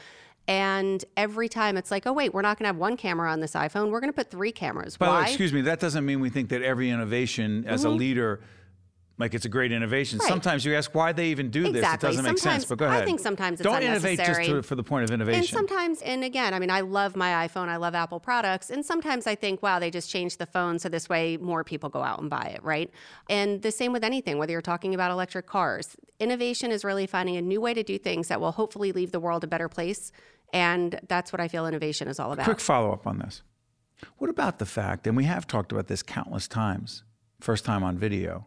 [0.49, 3.39] And every time it's like, oh, wait, we're not going to have one camera on
[3.41, 3.91] this iPhone.
[3.91, 4.97] We're going to put three cameras.
[4.97, 5.13] by Why?
[5.13, 5.25] Mm-hmm.
[5.25, 8.41] way excuse me that doesn't mean we think that every innovation as a leader
[9.21, 10.19] like it's a great innovation.
[10.19, 10.29] Right.
[10.29, 11.87] Sometimes you ask why they even do this.
[11.87, 12.65] It doesn't make sense.
[12.65, 13.03] But go ahead.
[13.03, 14.63] I think sometimes it's don't innovate just unnecessary.
[14.63, 15.41] to, for the point of innovation.
[15.41, 17.69] And sometimes, and again, I mean, I love my iPhone.
[17.69, 18.71] I love Apple products.
[18.71, 21.89] And sometimes I think, wow, they just changed the phone so this way more people
[21.89, 22.91] go out and buy it, right?
[23.29, 25.97] And the same with anything, whether you're talking about electric cars.
[26.19, 29.21] Innovation is really finding a new way to do things that will hopefully leave the
[29.21, 30.13] world a better place.
[30.53, 32.45] And that's what I feel innovation is all about.
[32.45, 33.43] Quick follow up on this.
[34.17, 37.03] What about the fact, and we have talked about this countless times,
[37.41, 38.47] first time on video,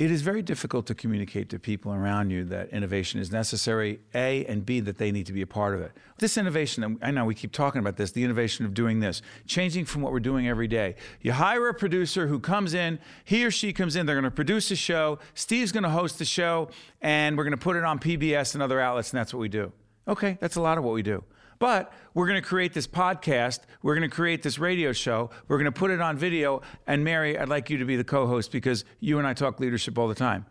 [0.00, 4.46] it is very difficult to communicate to people around you that innovation is necessary, A,
[4.46, 5.92] and B, that they need to be a part of it.
[6.18, 9.84] This innovation, I know we keep talking about this, the innovation of doing this, changing
[9.84, 10.96] from what we're doing every day.
[11.20, 14.30] You hire a producer who comes in, he or she comes in, they're going to
[14.30, 16.70] produce a show, Steve's going to host the show,
[17.02, 19.50] and we're going to put it on PBS and other outlets, and that's what we
[19.50, 19.70] do.
[20.08, 21.22] Okay, that's a lot of what we do.
[21.60, 23.60] But we're going to create this podcast.
[23.82, 25.30] We're going to create this radio show.
[25.46, 26.62] We're going to put it on video.
[26.86, 29.60] And Mary, I'd like you to be the co host because you and I talk
[29.60, 30.46] leadership all the time.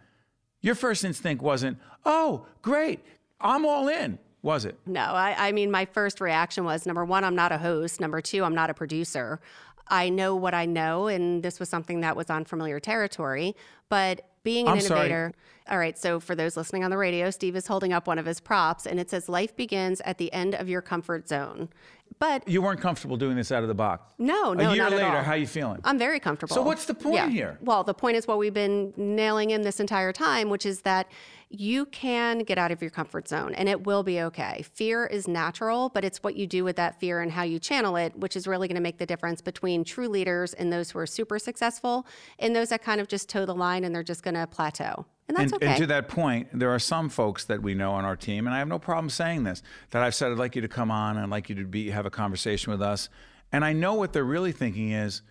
[0.61, 2.99] Your first instinct wasn't, oh, great,
[3.41, 4.77] I'm all in, was it?
[4.85, 7.99] No, I, I mean, my first reaction was number one, I'm not a host.
[7.99, 9.39] Number two, I'm not a producer.
[9.87, 13.55] I know what I know, and this was something that was on familiar territory.
[13.87, 14.99] But being an I'm sorry.
[15.01, 15.33] innovator,
[15.69, 18.25] all right, so for those listening on the radio, Steve is holding up one of
[18.25, 21.69] his props, and it says, Life begins at the end of your comfort zone.
[22.17, 24.12] But You weren't comfortable doing this out of the box.
[24.17, 25.23] no, no, a year not later, at all.
[25.23, 25.79] how you feeling?
[25.83, 26.55] I'm very comfortable.
[26.55, 27.29] So what's the point yeah.
[27.29, 27.57] here?
[27.62, 31.07] Well, the point is what we've been nailing in this entire time, which is that
[31.49, 34.63] you can get out of your comfort zone and it will be okay.
[34.73, 37.95] Fear is natural, but it's what you do with that fear and how you channel
[37.95, 40.99] it, which is really going to make the difference between true leaders and those who
[40.99, 42.05] are super successful
[42.38, 45.05] and those that kind of just toe the line and they're just going to plateau.
[45.27, 45.71] And that's and, okay.
[45.71, 48.55] and to that point, there are some folks that we know on our team, and
[48.55, 51.17] I have no problem saying this, that I've said I'd like you to come on
[51.17, 53.09] and I'd like you to be have a conversation with us.
[53.51, 55.21] And I know what they're really thinking is,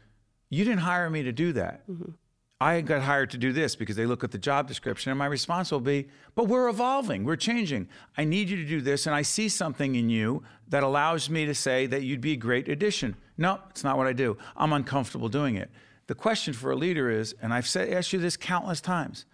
[0.50, 1.88] you didn't hire me to do that.
[1.88, 2.12] Mm-hmm.
[2.60, 5.26] I got hired to do this because they look at the job description, and my
[5.26, 7.88] response will be, but we're evolving, we're changing.
[8.16, 11.46] I need you to do this, and I see something in you that allows me
[11.46, 13.14] to say that you'd be a great addition.
[13.36, 14.36] No, it's not what I do.
[14.56, 15.70] I'm uncomfortable doing it.
[16.08, 19.24] The question for a leader is, and I've said, asked you this countless times,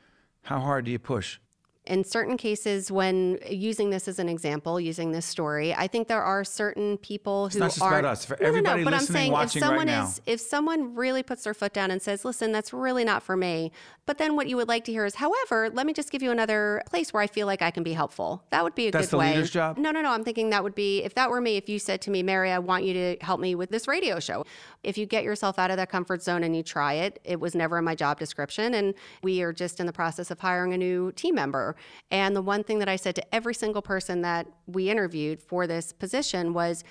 [0.42, 1.38] how hard do you push?
[1.86, 6.22] In certain cases when using this as an example using this story i think there
[6.22, 8.24] are certain people who not just are about us.
[8.24, 10.04] For no, everybody no, no, but i'm saying if right someone now.
[10.04, 13.36] is if someone really puts their foot down and says listen that's really not for
[13.36, 13.70] me
[14.06, 16.30] but then what you would like to hear is however let me just give you
[16.30, 19.06] another place where i feel like i can be helpful that would be a That's
[19.06, 19.76] good the way leader's job?
[19.76, 22.00] no no no i'm thinking that would be if that were me if you said
[22.02, 24.46] to me mary i want you to help me with this radio show
[24.82, 27.54] if you get yourself out of that comfort zone and you try it it was
[27.54, 30.78] never in my job description and we are just in the process of hiring a
[30.78, 31.73] new team member
[32.10, 35.66] and the one thing that i said to every single person that we interviewed for
[35.66, 36.84] this position was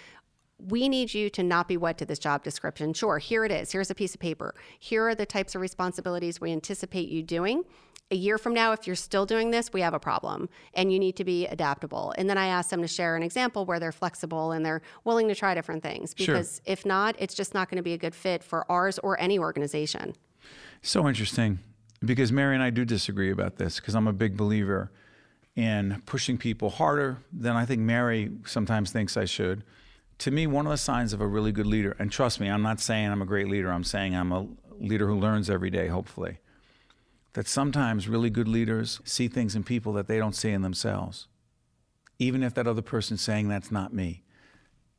[0.69, 2.93] we need you to not be wed to this job description.
[2.93, 3.71] Sure, here it is.
[3.71, 4.55] Here's a piece of paper.
[4.79, 7.63] Here are the types of responsibilities we anticipate you doing.
[8.11, 10.99] A year from now, if you're still doing this, we have a problem and you
[10.99, 12.13] need to be adaptable.
[12.17, 15.27] And then I asked them to share an example where they're flexible and they're willing
[15.29, 16.27] to try different things Sure.
[16.27, 19.19] because if not, it's just not going to be a good fit for ours or
[19.19, 20.15] any organization.
[20.81, 21.59] So interesting
[22.05, 24.91] because Mary and I do disagree about this because I'm a big believer
[25.55, 29.63] in pushing people harder than I think Mary sometimes thinks I should.
[30.19, 32.61] To me, one of the signs of a really good leader, and trust me, I'm
[32.61, 34.47] not saying I'm a great leader, I'm saying I'm a
[34.79, 36.39] leader who learns every day, hopefully,
[37.33, 41.27] that sometimes really good leaders see things in people that they don't see in themselves,
[42.19, 44.23] even if that other person's saying that's not me.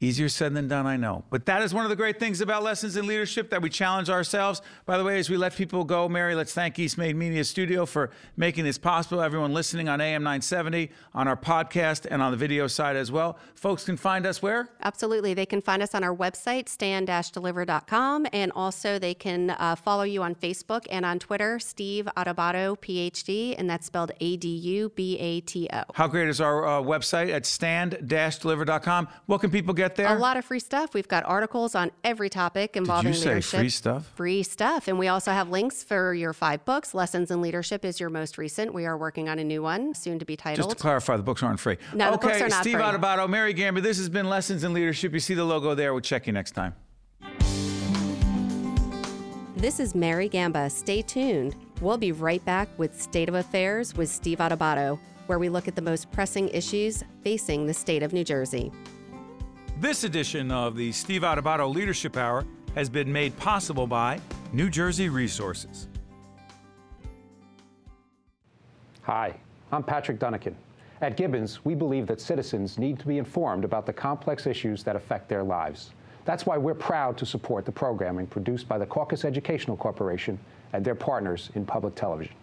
[0.05, 1.25] Easier said than done, I know.
[1.31, 4.11] But that is one of the great things about lessons in leadership that we challenge
[4.11, 4.61] ourselves.
[4.85, 7.87] By the way, as we let people go, Mary, let's thank East Main Media Studio
[7.87, 9.23] for making this possible.
[9.23, 13.39] Everyone listening on AM 970, on our podcast, and on the video side as well.
[13.55, 14.69] Folks can find us where?
[14.83, 15.33] Absolutely.
[15.33, 20.23] They can find us on our website, stand-deliver.com, and also they can uh, follow you
[20.23, 25.83] on Facebook and on Twitter, Steve Adubato, PhD, and that's spelled A-D-U-B-A-T-O.
[25.95, 29.09] How great is our uh, website at stand-deliver.com?
[29.27, 30.17] What can people get there?
[30.17, 30.95] A lot of free stuff.
[30.95, 33.61] We've got articles on every topic involving say leadership.
[33.61, 34.13] free stuff?
[34.15, 34.89] Free stuff.
[34.89, 36.95] And we also have links for your five books.
[36.95, 38.73] Lessons in Leadership is your most recent.
[38.75, 40.69] We are working on a new one, soon to be titled.
[40.69, 41.77] Just to clarify, the books aren't free.
[41.93, 42.83] No, the okay, books are not Steve free.
[42.83, 45.13] Adubato, Mary Gamba, this has been Lessons in Leadership.
[45.13, 45.93] You see the logo there.
[45.93, 46.75] We'll check you next time.
[49.57, 50.69] This is Mary Gamba.
[50.69, 51.57] Stay tuned.
[51.81, 55.75] We'll be right back with State of Affairs with Steve Adubato, where we look at
[55.75, 58.71] the most pressing issues facing the state of New Jersey.
[59.81, 62.45] This edition of the Steve Adubato Leadership Hour
[62.77, 64.21] has been made possible by
[64.53, 65.89] New Jersey Resources.
[69.03, 69.35] Hi,
[69.73, 70.55] I'm Patrick Dunican.
[71.01, 74.95] At Gibbons, we believe that citizens need to be informed about the complex issues that
[74.95, 75.91] affect their lives.
[76.25, 80.39] That's why we're proud to support the programming produced by the Caucus Educational Corporation
[80.73, 82.35] and their partners in public television.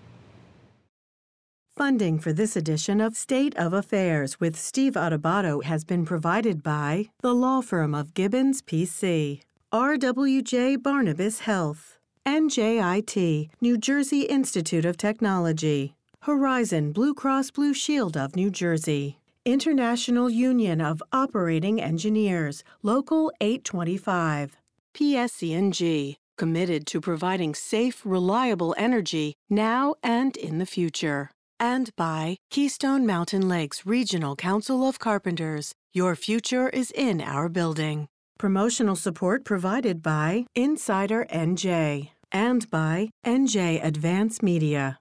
[1.82, 7.10] Funding for this edition of State of Affairs with Steve Adubato has been provided by
[7.22, 9.42] the law firm of Gibbons PC,
[9.74, 18.36] RWJ Barnabas Health, NJIT, New Jersey Institute of Technology, Horizon Blue Cross Blue Shield of
[18.36, 24.56] New Jersey, International Union of Operating Engineers, Local 825,
[24.94, 31.32] PSE&G, committed to providing safe, reliable energy now and in the future.
[31.64, 35.74] And by Keystone Mountain Lakes Regional Council of Carpenters.
[35.94, 38.08] Your future is in our building.
[38.40, 44.98] Promotional support provided by Insider NJ and by NJ Advance Media.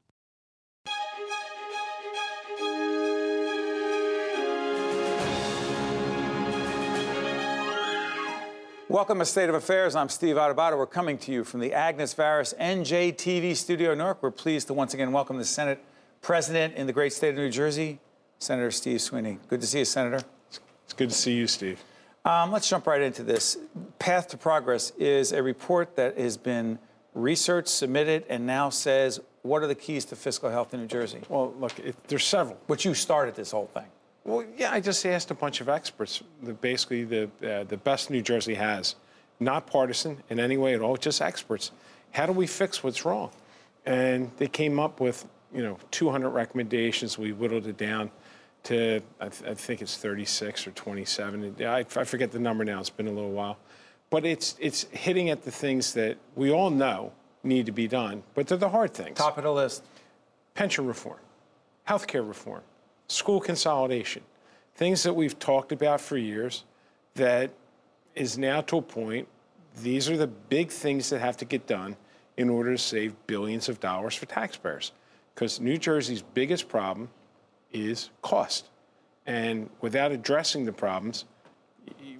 [8.90, 9.96] Welcome to State of Affairs.
[9.96, 10.76] I'm Steve Adubato.
[10.76, 14.22] We're coming to you from the Agnes Varis NJ TV studio in Newark.
[14.22, 15.82] We're pleased to once again welcome the Senate
[16.22, 17.98] President in the great state of New Jersey,
[18.38, 19.38] Senator Steve Sweeney.
[19.48, 20.24] Good to see you, Senator.
[20.85, 21.83] It's good to see you, Steve.
[22.24, 23.56] Um, let's jump right into this.
[23.98, 26.78] Path to Progress is a report that has been
[27.14, 31.20] researched, submitted, and now says what are the keys to fiscal health in New Jersey?
[31.28, 32.59] Well, look, it, there's several.
[32.66, 33.87] But you started this whole thing.
[34.24, 38.11] Well, yeah, I just asked a bunch of experts, the, basically the uh, the best
[38.11, 38.96] New Jersey has,
[39.38, 41.72] not partisan in any way at all, just experts.
[42.11, 43.30] How do we fix what's wrong?
[43.87, 47.18] And they came up with, you know, 200 recommendations.
[47.18, 48.10] We whittled it down
[48.64, 51.56] to, I, th- I think it's 36 or 27.
[51.64, 52.80] I, I forget the number now.
[52.80, 53.58] It's been a little while,
[54.10, 58.22] but it's it's hitting at the things that we all know need to be done,
[58.34, 59.16] but they're the hard things.
[59.16, 59.82] Top of the list.
[60.54, 61.18] pension reform,
[61.88, 62.60] healthcare reform,
[63.08, 64.22] school consolidation,
[64.74, 66.64] things that we've talked about for years
[67.14, 67.51] that
[68.14, 69.26] is now to a point,
[69.82, 71.96] these are the big things that have to get done
[72.36, 74.92] in order to save billions of dollars for taxpayers.
[75.35, 77.09] Because New Jersey's biggest problem
[77.72, 78.68] is cost.
[79.26, 81.24] And without addressing the problems,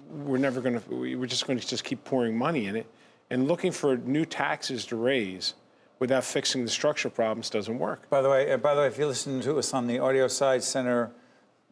[0.09, 2.87] we're never going to, we're just going to just keep pouring money in it
[3.29, 5.53] and looking for new taxes to raise
[5.99, 8.09] without fixing the structural problems doesn't work.
[8.09, 10.63] By the way, by the way, if you listen to us on the audio side,
[10.63, 11.11] Senator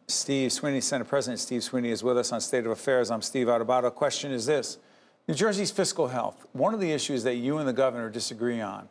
[0.06, 3.10] Steve Sweeney, Senate President Steve Sweeney is with us on State of Affairs.
[3.10, 3.94] I'm Steve Adubato.
[3.94, 4.78] Question is this:
[5.28, 6.46] New Jersey's fiscal health.
[6.52, 8.88] One of the issues that you and the governor disagree on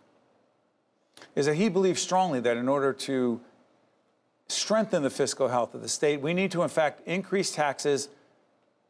[1.35, 3.39] is that he believes strongly that in order to
[4.47, 8.09] strengthen the fiscal health of the state, we need to, in fact, increase taxes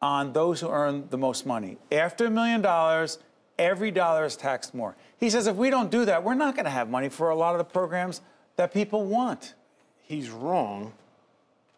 [0.01, 1.77] on those who earn the most money.
[1.91, 3.19] After a million dollars,
[3.57, 4.95] every dollar is taxed more.
[5.19, 7.35] He says if we don't do that, we're not going to have money for a
[7.35, 8.21] lot of the programs
[8.55, 9.55] that people want.
[10.01, 10.93] He's wrong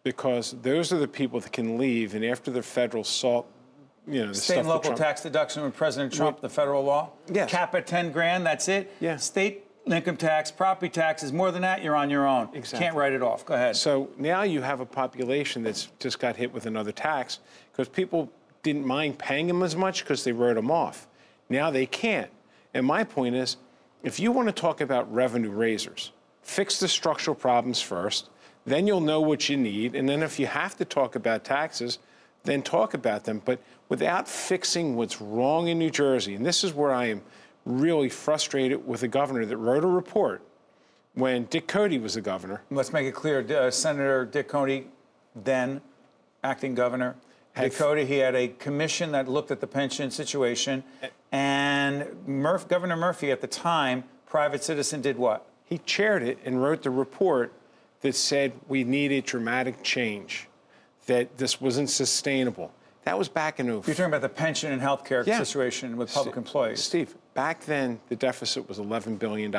[0.03, 3.47] because those are the people that can leave, and after the federal salt,
[4.07, 7.11] you know, the State and local Trump- tax deduction with President Trump, the federal law.
[7.31, 7.51] Yes.
[7.51, 8.91] Cap at 10 grand, that's it.
[8.99, 9.17] Yeah.
[9.17, 12.49] State income tax, property taxes, more than that, you're on your own.
[12.53, 12.85] Exactly.
[12.85, 13.45] Can't write it off.
[13.45, 13.75] Go ahead.
[13.75, 17.39] So now you have a population that's just got hit with another tax
[17.71, 18.31] because people
[18.63, 21.07] didn't mind paying them as much because they wrote them off.
[21.49, 22.29] Now they can't.
[22.73, 23.57] And my point is,
[24.03, 26.11] if you want to talk about revenue raisers,
[26.41, 28.29] fix the structural problems first,
[28.65, 29.95] then you'll know what you need.
[29.95, 31.99] And then if you have to talk about taxes,
[32.43, 33.41] then talk about them.
[33.43, 33.59] But
[33.89, 37.21] without fixing what's wrong in New Jersey, and this is where I am
[37.65, 40.41] really frustrated with the governor that wrote a report
[41.13, 42.61] when Dick Codey was the governor.
[42.71, 43.39] Let's make it clear.
[43.39, 44.85] Uh, Senator Dick Codey,
[45.35, 45.81] then
[46.43, 47.15] acting governor,
[47.55, 50.83] Dick Codey, he had a commission that looked at the pension situation.
[51.31, 55.45] And Murph, Governor Murphy at the time, private citizen, did what?
[55.65, 57.53] He chaired it and wrote the report
[58.01, 60.47] that said we needed dramatic change,
[61.07, 62.71] that this wasn't sustainable.
[63.03, 63.73] That was back in 04.
[63.73, 65.37] You're talking about the pension and health care Yeah.
[65.37, 66.81] situation with public employees.
[66.83, 69.55] Steve, back then the deficit was $11 billion.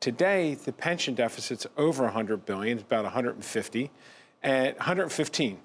[0.00, 3.90] Today, the pension deficit's over 100 billion, it's about 150,
[4.42, 5.58] and 115.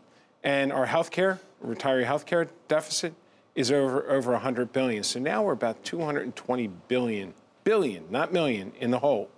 [0.44, 3.14] And our healthcare, retiree healthcare deficit
[3.56, 5.04] is over over 100 billion.
[5.04, 7.34] So now we're about 220 billion,
[7.66, 9.30] billion, not million, in the hole.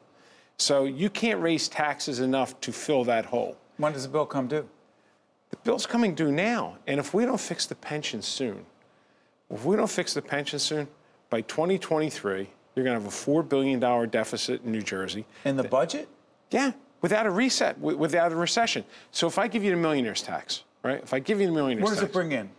[0.58, 3.58] So you can't raise taxes enough to fill that hole.
[3.78, 4.70] When does the bill come due?
[5.50, 8.66] The bill's coming due now, and if we don't fix the pension soon,
[9.50, 10.88] if we don't fix the pension soon,
[11.32, 13.80] by 2023, you're going to have a $4 billion
[14.10, 15.26] deficit in New Jersey.
[15.46, 16.08] In the budget?
[16.52, 18.84] Yeah, without a reset, without a recession.
[19.10, 21.02] So if I give you the millionaire's tax, right?
[21.02, 21.90] If I give you the millionaire's tax.
[21.90, 22.50] What does tax, it bring in?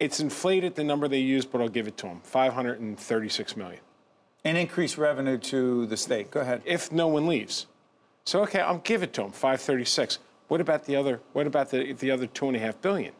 [0.00, 3.80] it's inflated the number they use, but I'll give it to them 536 million.
[4.44, 6.30] An increase revenue to the state.
[6.30, 6.62] Go ahead.
[6.64, 7.66] if no one leaves.
[8.24, 10.18] So okay, I'll give it to them, 536.
[10.48, 11.20] What about the other?
[11.32, 13.12] What about the the other two and a half billion?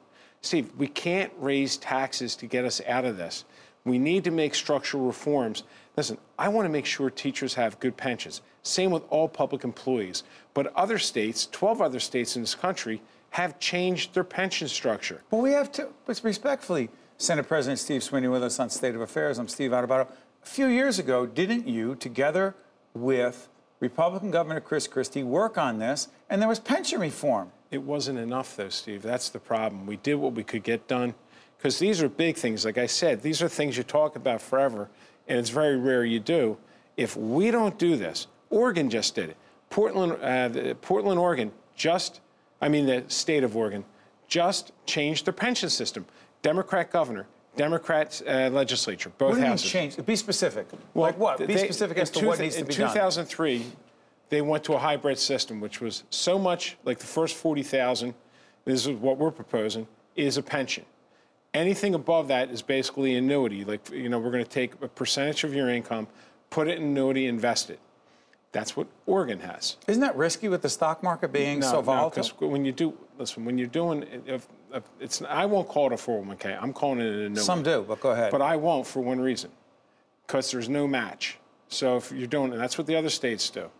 [0.43, 3.45] Steve, we can't raise taxes to get us out of this.
[3.85, 5.62] We need to make structural reforms.
[5.97, 8.41] Listen, I want to make sure teachers have good pensions.
[8.62, 10.22] Same with all public employees.
[10.55, 15.22] But other states, 12 other states in this country, have changed their pension structure.
[15.30, 19.03] Well, we have to, but respectfully, Senate President Steve Sweeney with us on State of
[19.03, 19.39] Affairs.
[19.39, 20.09] I'm Steve Adubato.
[20.43, 22.55] A few years ago, didn't you, together
[22.95, 23.49] with
[23.80, 26.09] Republican Governor Chris Christie, work on this?
[26.30, 27.53] And there was pension reform.
[27.70, 29.03] It wasn't enough, though, Steve.
[29.03, 29.87] That's the problem.
[29.87, 31.14] We did what we could get done
[31.65, 32.67] because these are big things.
[32.67, 34.91] Like I said, these are things you talk about forever,
[35.27, 36.59] and it's very rare you do.
[36.99, 39.37] If we don't do this, Oregon just did it.
[39.71, 42.21] Portland, uh, Portland, Oregon, just,
[42.61, 43.83] I mean, the state of Oregon,
[44.29, 46.05] just changed their pension system.
[46.43, 49.71] Democrat governor, Democrat uh, legislature, both What do you houses.
[49.71, 50.05] change?
[50.05, 50.67] Be specific.
[50.95, 51.39] like what?
[51.39, 52.89] Be they- specific as to two- what needs to be done.
[52.89, 53.65] In 2003,
[54.29, 58.12] they went to a hybrid system, which was so much like the first 40,000.
[58.67, 60.85] This is what we're proposing is a pension.
[61.55, 63.65] Anything above that is basically annuity.
[63.65, 66.09] Like you know, we're going to take a percentage of your income,
[66.51, 67.79] put it in annuity, invest it.
[68.51, 69.77] That's what Oregon has.
[69.89, 72.11] Isn't that risky with the stock market being so volatile?
[72.11, 75.93] because when you do listen, when you're doing, if, if it's I won't call it
[75.93, 76.61] a 401k.
[76.61, 77.41] I'm calling it an annuity.
[77.41, 78.31] Some do, but go ahead.
[78.31, 79.51] But I won't for one reason,
[80.27, 81.39] because there's no match.
[81.69, 83.71] So if you're doing, and that's what the other states do,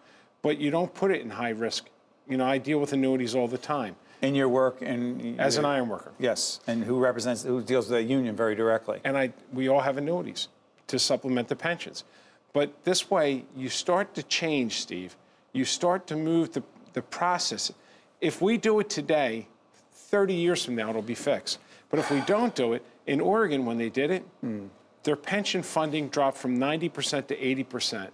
[0.43, 1.89] but you don't put it in high risk.
[2.29, 5.65] You know, I deal with annuities all the time in your work and as an
[5.65, 9.01] iron worker, Yes, and who represents, who deals with the union very directly.
[9.05, 10.49] and I we all have annuities
[10.87, 12.05] to supplement the pensions.
[12.53, 15.17] But this way, you start to change, Steve.
[15.53, 16.63] You start to move the,
[16.93, 17.73] the process.
[18.21, 19.49] If we do it today,
[19.93, 21.59] 30 years from now, it'll be fixed.
[21.91, 24.67] But if we don't do it, in Oregon, when they did it, hmm.
[25.03, 28.11] their pension funding dropped from 90% to 80%.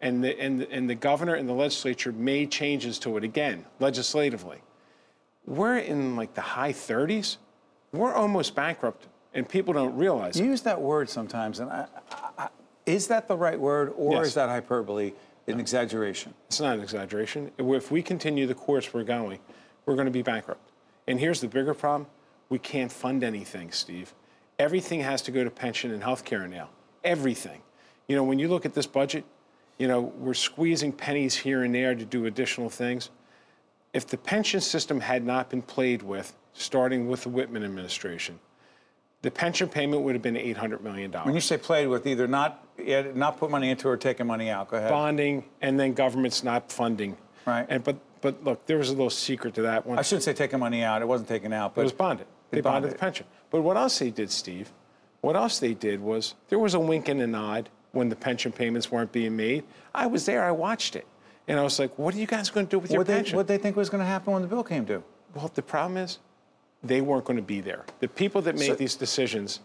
[0.00, 3.66] And the, and, the, and the governor and the legislature made changes to it again,
[3.80, 4.62] legislatively.
[5.46, 7.38] We're in like the high 30s.
[7.92, 10.44] We're almost bankrupt, and people don't realize it.
[10.44, 12.48] You use that word sometimes, and I, I, I,
[12.86, 14.28] is that the right word, or Yes.
[14.28, 15.12] is that hyperbole,
[15.48, 16.34] an exaggeration?
[16.46, 17.50] It's not an exaggeration.
[17.58, 19.40] If we continue the course we're going,
[19.86, 20.70] we're going to be bankrupt.
[21.08, 22.06] And here's the bigger problem
[22.48, 24.14] we can't fund anything, Steve.
[24.58, 26.68] Everything has to go to pension and health care now.
[27.02, 27.62] Everything.
[28.08, 29.24] You know, when you look at this budget,
[29.78, 33.08] You know, we're squeezing pennies here and there to do additional things.
[33.92, 38.38] If the pension system had not been played with, starting with the Whitman administration,
[39.22, 41.12] the pension payment would have been $800 million.
[41.12, 42.66] When you say played with, either not
[43.14, 44.70] not put money into or taking money out.
[44.70, 44.90] Go ahead.
[44.90, 47.16] Bonding, and then government's not funding.
[47.44, 47.66] Right.
[47.68, 49.98] And but but look, there was a little secret to that one.
[49.98, 51.02] I shouldn't say taking money out.
[51.02, 52.26] It wasn't taken out, but it was bonded.
[52.50, 53.26] They, bonded, bonded the pension.
[53.50, 54.72] But what else they did, Steve?
[55.20, 58.52] What else they did was there was a wink and a nod when the pension
[58.52, 59.64] payments weren't being made.
[59.94, 60.44] I was there.
[60.44, 61.06] I watched it,
[61.50, 63.14] and I was like, "What are you guys going to do with your what they,
[63.16, 65.02] pension?" what they think was going to happen when the bill came due.
[65.34, 66.18] Well, the problem is
[66.82, 67.84] they weren't going to be there.
[67.98, 69.60] The people that made So- these decisions,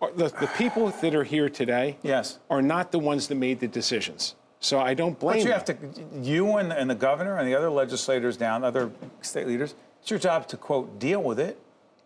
[0.00, 2.38] are, the, the people that are here today, Yes.
[2.50, 4.34] are not the ones that made the decisions.
[4.60, 5.52] So I don't blame But you them.
[5.52, 5.76] have to,
[6.22, 10.18] you and, and the governor and the other legislators down, other state leaders, it's your
[10.18, 11.58] job to quote deal with it.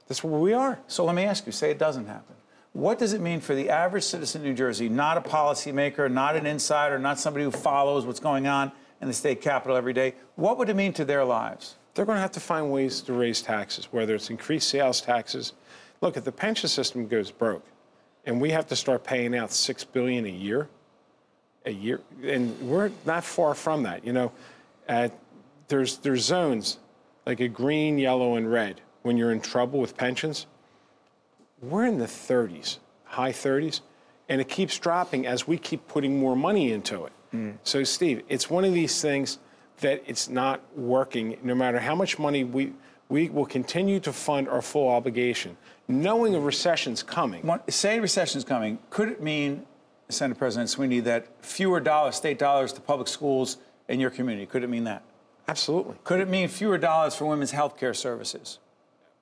[0.09, 0.79] That's where we are.
[0.87, 2.35] So let me ask you, say it doesn't happen.
[2.73, 6.37] What does it mean for the average citizen in New Jersey, not a policymaker, not
[6.37, 10.15] an insider, not somebody who follows what's going on in the state capitol every day?
[10.37, 11.77] What would it mean to their lives?
[11.95, 15.53] They're going to have to find ways to raise taxes, whether it's increased sales taxes.
[16.01, 17.65] Look, if the pension system goes broke,
[18.25, 20.69] and we have to start paying out six billion a year,
[21.65, 24.05] a year, and we're not far from that.
[24.05, 24.33] You know,
[24.89, 25.09] uh,
[25.69, 26.79] there's there's zones
[27.27, 28.81] like a green, yellow, and red.
[29.03, 30.47] When you're in trouble with pensions,
[31.63, 33.81] we're in the 30s, high 30s,
[34.29, 37.13] and it keeps dropping as we keep putting more money into it.
[37.63, 39.39] So, Steve, it's one of these things
[39.81, 41.39] that it's not working.
[41.43, 42.73] No matter how much money we
[43.11, 45.57] we will continue to fund our full obligation,
[45.89, 47.43] knowing a recession's coming.
[47.47, 48.79] One- Say recession's coming.
[48.91, 49.65] Could it mean,
[50.11, 53.57] senator President Sweeney, that fewer dollars, state dollars to public schools
[53.89, 54.45] in your community?
[54.45, 55.03] Could it mean that?
[55.49, 58.59] Absolutely, Could it mean fewer dollars for women's health care services?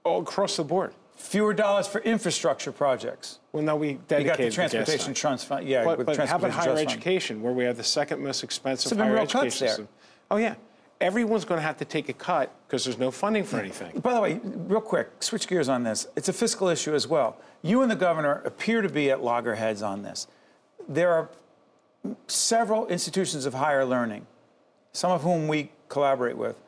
[0.04, 0.92] all across the board.
[1.16, 3.38] Fewer dollars for infrastructure projects?
[3.52, 5.66] Well, now we You got the transportation trust fund.
[5.66, 6.90] Yeah, But, with but how about higher trust fund.
[6.90, 9.88] education, where we have the second most expensive There've higher education system?
[10.30, 10.56] Oh yeah,
[11.00, 13.98] everyone's going to have to take a cut because there's no funding for anything.
[14.00, 16.06] By the way, real quick, switch gears on this.
[16.16, 17.38] It's a fiscal issue as well.
[17.62, 20.26] You and the governor appear to be at loggerheads on this.
[20.86, 21.30] There are
[22.26, 24.26] several institutions of higher learning,
[24.92, 26.60] some of whom we collaborate with,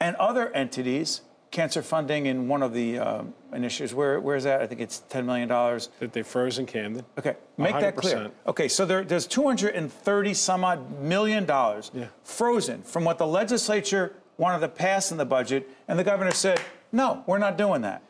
[0.00, 1.20] and other entities.
[1.52, 3.94] Cancer funding in one of the um, initiatives.
[3.94, 4.62] Where, where's that?
[4.62, 5.48] I think it's $10 million.
[5.48, 7.04] That they froze in Camden.
[7.18, 8.30] Okay, make that clear.
[8.46, 12.06] Okay, so there, there's 230 some odd million dollars Yeah.
[12.24, 16.58] frozen from what the legislature wanted to pass in the budget, and the governor said,
[16.90, 18.02] no, we're not doing that.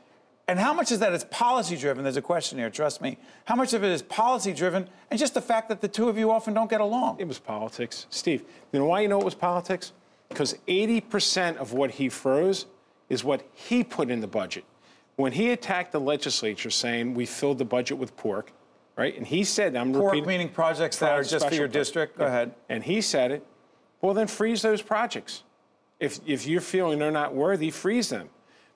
[0.46, 2.04] And how much is that is policy driven?
[2.04, 3.18] There's a question here, trust me.
[3.46, 6.16] How much of it is policy driven and just the fact that the two of
[6.16, 7.16] you often don't get along?
[7.18, 8.06] It was politics.
[8.08, 9.92] Steve, you know why you know it was politics?
[10.28, 12.66] Because 80% of what he froze
[13.08, 14.64] is what he put in the budget.
[15.16, 18.52] When he attacked the legislature saying we filled the budget with pork,
[18.96, 19.16] right?
[19.16, 20.28] And he said, I'm Pork repeating.
[20.28, 22.18] meaning projects that are just for your district?
[22.18, 22.54] Go ahead.
[22.68, 23.46] And he said it.
[24.00, 25.42] Well, then freeze those projects.
[26.00, 28.28] If, if you're feeling they're not worthy, freeze them.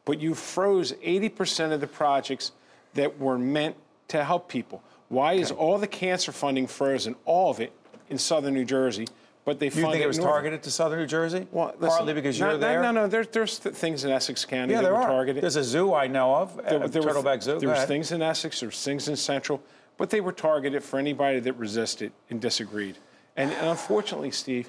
[0.05, 2.53] But you froze 80% of the projects
[2.95, 3.77] that were meant
[4.09, 4.83] to help people.
[5.09, 7.72] Why is all the cancer funding frozen, all of it,
[8.09, 9.07] in southern New Jersey,
[9.47, 10.32] but they you think it was northern?
[10.34, 11.47] targeted to southern New Jersey?
[11.53, 12.82] Well, listen, Partly because you're no, there?
[12.82, 15.07] No, no, there's, there's th- things in Essex County Yeah, that there were are.
[15.07, 15.40] targeted.
[15.40, 17.61] There's a zoo I know of, There- uh, there Turtleback Zoo.
[17.61, 19.62] There was things in Essex, there was things in Central,
[19.99, 22.99] but they were targeted for anybody that resisted and disagreed.
[23.36, 24.68] And, and unfortunately, Steve,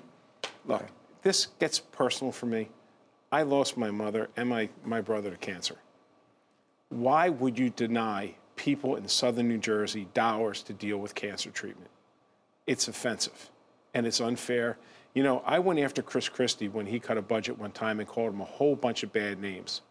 [0.68, 0.86] look,
[1.24, 2.70] this gets personal for me.
[3.32, 5.76] I lost my mother and my, my brother to cancer.
[6.90, 11.90] Why would you deny people in southern New Jersey dollars to deal with cancer treatment?
[12.68, 13.50] It's offensive
[13.98, 14.78] and it's unfair.
[15.16, 18.08] You know, I went after Chris Christie when he cut a budget one time and
[18.08, 19.82] called him a whole bunch of bad names.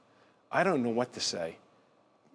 [0.52, 1.56] I don't know what to say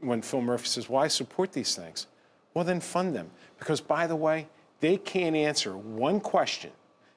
[0.02, 2.08] when Phil Murphy says, Why support these things?
[2.54, 3.32] Well, then fund them.
[3.58, 4.50] Because, by the way,
[4.82, 6.72] they can't answer one question,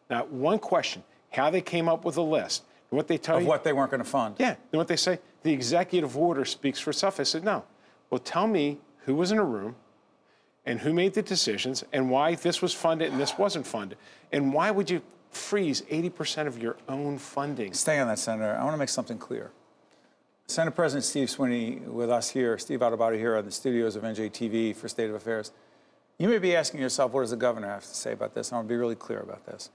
[0.09, 2.63] not one question, how they came up with a list.
[2.93, 3.49] And what they tell Of you.
[3.49, 4.37] what they weren't going to fund.
[4.39, 4.55] Yeah.
[4.71, 7.19] Then what they say, the executive order speaks for itself.
[7.19, 7.65] I said, no.
[8.11, 9.75] Well, tell me who was in a room
[10.67, 13.99] and who made the decisions and why this was funded and this wasn't funded.
[14.33, 17.75] And why would you freeze 80% of your own funding?
[17.75, 18.57] Stay on that, Senator.
[18.57, 19.51] I want to make something clear.
[20.47, 24.77] Senate President Steve Sweeney with us here, Steve Adubato here on the studios of NJTV
[24.77, 25.53] for State of Affairs.
[26.19, 28.53] You may be asking yourself, what does the governor have to say about this?
[28.53, 29.71] I want to be really clear about this.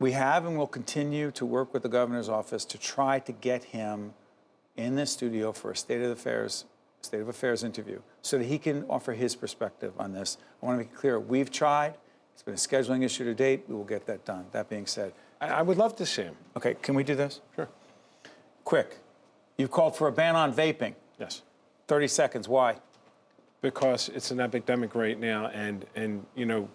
[0.00, 3.64] We have and will continue to work with the governor's office to try to get
[3.64, 4.14] him
[4.76, 6.64] in this studio for a State of Affairs
[7.02, 10.38] State of Affairs interview so that he can offer his perspective on this.
[10.62, 11.94] I want to make it clear, we've tried.
[12.34, 13.64] It's been a scheduling issue to date.
[13.68, 14.46] We will get that done.
[14.52, 16.36] That being said, I, I would love to see him.
[16.56, 17.40] okay, can we do this?
[17.56, 17.68] Sure.
[18.64, 18.98] Quick.
[19.56, 20.94] You've called for a ban on vaping.
[21.18, 21.42] Yes.
[21.88, 22.48] 30 seconds.
[22.48, 22.76] Why?
[23.60, 25.46] Because it's an epidemic right now.
[25.46, 26.68] And, and you know,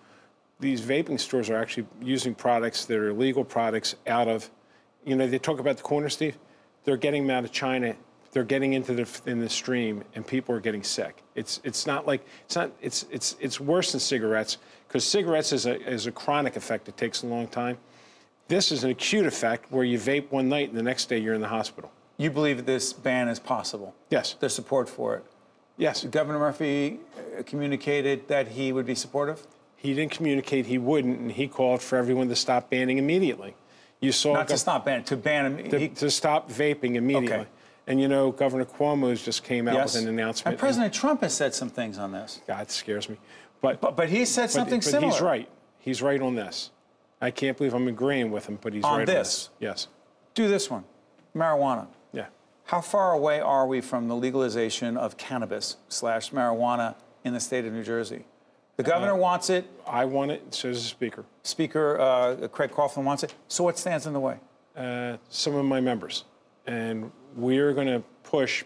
[0.59, 4.49] these vaping stores are actually using products that are legal products out of,
[5.05, 6.37] you know, they talk about the corner, Steve.
[6.83, 7.95] They're getting them out of China.
[8.33, 11.21] They're getting into the in the stream, and people are getting sick.
[11.35, 14.57] It's it's not like it's not it's it's it's worse than cigarettes
[14.87, 16.89] because cigarettes is a is a chronic effect.
[16.89, 17.77] It takes a long time.
[18.47, 21.35] This is an acute effect where you vape one night and the next day you're
[21.35, 21.91] in the hospital.
[22.17, 23.95] You believe this ban is possible?
[24.09, 24.35] Yes.
[24.39, 25.23] There's support for it.
[25.77, 26.03] Yes.
[26.03, 26.99] Governor Murphy
[27.39, 29.47] uh, communicated that he would be supportive?
[29.77, 33.55] He didn't communicate he wouldn't, and he called for everyone to stop banning immediately.
[33.99, 35.69] You saw Not to stop banning, to ban him.
[35.69, 37.31] to, he- to stop vaping immediately.
[37.37, 37.47] Okay.
[37.87, 39.93] And you know, Governor Cuomo's just came out yes.
[39.93, 40.53] with an announcement.
[40.53, 42.41] And President Trump has said some things on this.
[42.47, 43.17] God scares me.
[43.61, 45.11] But But, but he said something but similar.
[45.11, 45.49] He's right.
[45.79, 46.71] He's right on this.
[47.21, 49.15] I can't believe I'm agreeing with him, but he's On right this?
[49.15, 49.49] on this.
[49.59, 49.87] Yes.
[50.33, 50.85] Do this one
[51.35, 51.87] marijuana.
[52.11, 52.27] Yeah.
[52.65, 57.65] How far away are we from the legalization of cannabis slash marijuana in the state
[57.65, 58.25] of New Jersey?
[58.77, 59.69] The governor wants it.
[59.85, 60.53] I want it.
[60.53, 61.25] So does the speaker.
[61.43, 63.33] Speaker uh, Craig Coughlin wants it.
[63.47, 64.37] So what stands in the way?
[64.75, 66.23] Uh, some of my members,
[66.65, 68.63] and we're going to push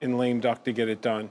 [0.00, 1.30] in lame duck to get it done.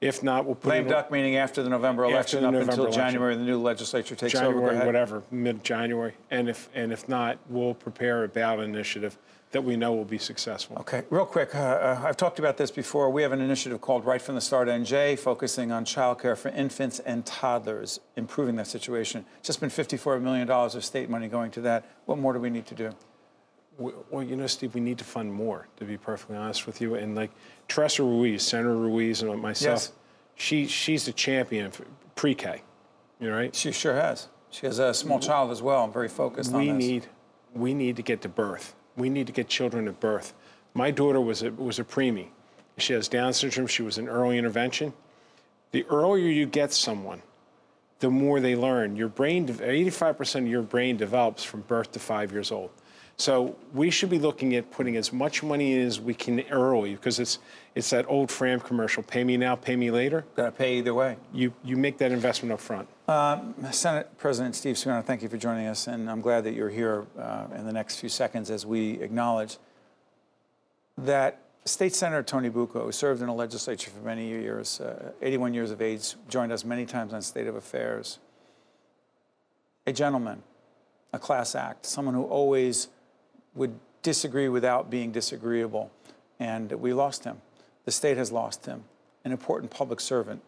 [0.00, 2.72] If not, we'll put Lame it duck meaning after the November election the up November
[2.72, 3.04] until election.
[3.04, 4.46] January, the new legislature takes over.
[4.46, 4.86] January, ahead.
[4.86, 6.14] whatever, mid-January.
[6.28, 9.16] And if and if not, we'll prepare a ballot initiative
[9.52, 10.76] that we know will be successful.
[10.80, 13.10] Okay, real quick, uh, uh, I've talked about this before.
[13.10, 16.98] We have an initiative called Right from the Start NJ, focusing on childcare for infants
[16.98, 19.24] and toddlers, improving that situation.
[19.42, 21.84] Just been $54 million of state money going to that.
[22.06, 22.92] What more do we need to do?
[23.78, 26.94] Well, you know, Steve, we need to fund more, to be perfectly honest with you.
[26.94, 27.30] And like
[27.68, 29.92] Teresa Ruiz, Senator Ruiz, and myself, Yes.
[30.34, 32.62] she she's the champion for pre-K.
[33.18, 33.54] You know, right?
[33.54, 34.28] She sure has.
[34.50, 35.84] She has a small child as well.
[35.84, 36.76] I'm very focused on we this.
[36.76, 37.06] need
[37.54, 38.74] we need to get to birth.
[38.96, 40.34] We need to get children to birth.
[40.74, 42.28] My daughter was a was a preemie.
[42.78, 43.66] She has Down syndrome.
[43.66, 44.92] She was in early intervention.
[45.72, 47.22] The earlier you get someone,
[48.00, 48.96] the more they learn.
[48.96, 52.70] Your brain, 85% of your brain develops from birth to five years old.
[53.22, 56.96] So we should be looking at putting as much money in as we can early
[56.96, 57.38] because it's
[57.76, 60.92] it's that old Fram commercial: "Pay me now, pay me later." Got to pay either
[60.92, 61.16] way.
[61.32, 62.88] You you make that investment up front.
[63.70, 67.06] Senate President Steve Serrano, thank you for joining us, and I'm glad that you're here
[67.16, 69.58] uh, in the next few seconds as we acknowledge
[70.98, 75.54] that State Senator Tony Bucco, who served in the legislature for many years, uh, 81
[75.54, 78.18] years of age, joined us many times on State of Affairs.
[79.86, 80.42] A gentleman,
[81.12, 82.88] a class act, someone who always
[83.54, 85.90] would disagree without being disagreeable,
[86.38, 87.40] and we lost him.
[87.84, 88.84] The state has lost him,
[89.24, 90.42] an important public servant.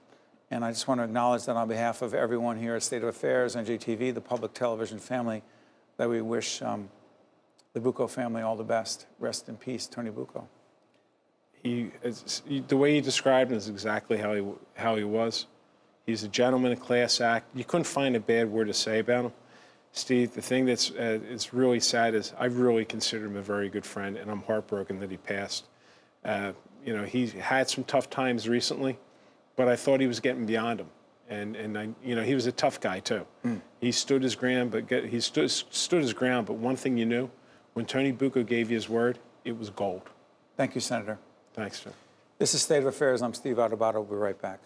[0.51, 3.09] And I just want to acknowledge that on behalf of everyone here at State of
[3.09, 5.43] Affairs, NJTV, the public television family,
[5.97, 6.89] that we wish um,
[7.73, 9.07] the Bucco family all the best.
[9.19, 10.47] Rest in peace, Tony Bucco.
[11.63, 11.91] He,
[12.69, 14.45] the way you described him is exactly how he
[14.75, 15.47] how he was.
[16.05, 17.47] He's a gentleman, a class act.
[17.55, 19.33] You couldn't find a bad word to say about him.
[19.97, 23.69] Steve, the thing that's uh, it's really sad is I really consider him a very
[23.69, 25.67] good friend, and I'm heartbroken that he passed.
[26.25, 26.53] Uh,
[26.85, 28.99] you know, he had some tough times recently,
[29.55, 30.89] but I thought he was getting beyond them.
[31.29, 33.25] And and I, you know, he was a tough guy too.
[33.81, 36.49] He stood his ground, but get, he stood stood his ground.
[36.49, 37.31] But one thing you knew,
[37.75, 40.11] when Tony Bucco gave you his word, it was gold.
[40.57, 41.19] Thank you, Senator.
[41.55, 41.93] Thanks, Jim.
[42.39, 43.23] This is State of Affairs.
[43.23, 43.95] I'm Steve Adubato.
[43.95, 44.61] We'll be right back.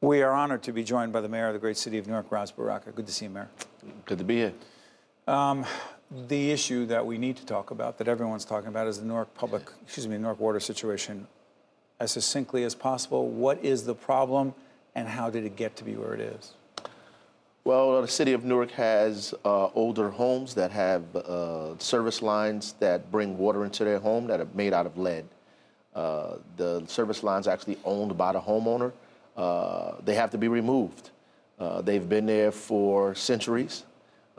[0.00, 2.14] We are honored to be joined by the mayor of the great city of New
[2.14, 2.90] York, Ras Baraka.
[2.90, 3.48] Good to see you, Mayor.
[4.04, 4.52] Good to be here.
[6.28, 9.32] The issue that we need to talk about, that everyone's talking about, is the Newark
[9.34, 11.28] public, excuse me, Newark water situation.
[12.00, 14.54] As succinctly as possible, what is the problem
[14.96, 16.54] and how did it get to be where it is?
[17.62, 23.08] Well, the city of Newark has uh, older homes that have uh, service lines that
[23.12, 25.26] bring water into their home that are made out of lead.
[25.94, 28.92] Uh, the service lines are actually owned by the homeowner.
[29.36, 31.10] Uh, they have to be removed.
[31.60, 33.84] Uh, they've been there for centuries.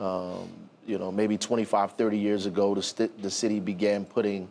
[0.00, 0.48] Um,
[0.86, 4.50] you know, maybe 25, 30 years ago, the, st- the city began putting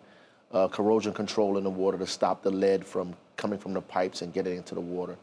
[0.53, 4.21] uh, corrosion control in the water to stop the lead from coming from the pipes
[4.21, 5.17] and getting into the water.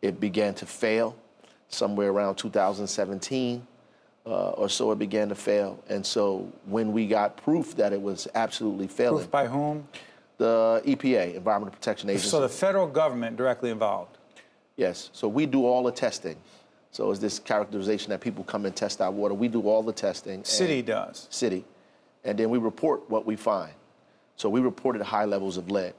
[0.00, 1.14] It began to fail
[1.68, 3.66] somewhere around 2017
[4.24, 4.90] uh, or so.
[4.92, 9.18] It began to fail, and so when we got proof that it was absolutely failing,
[9.18, 9.86] Proof by whom?
[10.38, 12.28] the EPA, Environmental Protection Agency.
[12.28, 14.16] So the federal government directly involved.
[14.76, 15.10] Yes.
[15.12, 16.36] So we do all the testing.
[16.96, 19.34] So it's this characterization that people come and test our water.
[19.34, 20.42] We do all the testing.
[20.44, 21.26] City does.
[21.28, 21.62] City.
[22.24, 23.74] and then we report what we find.
[24.36, 25.92] So we reported high levels of lead.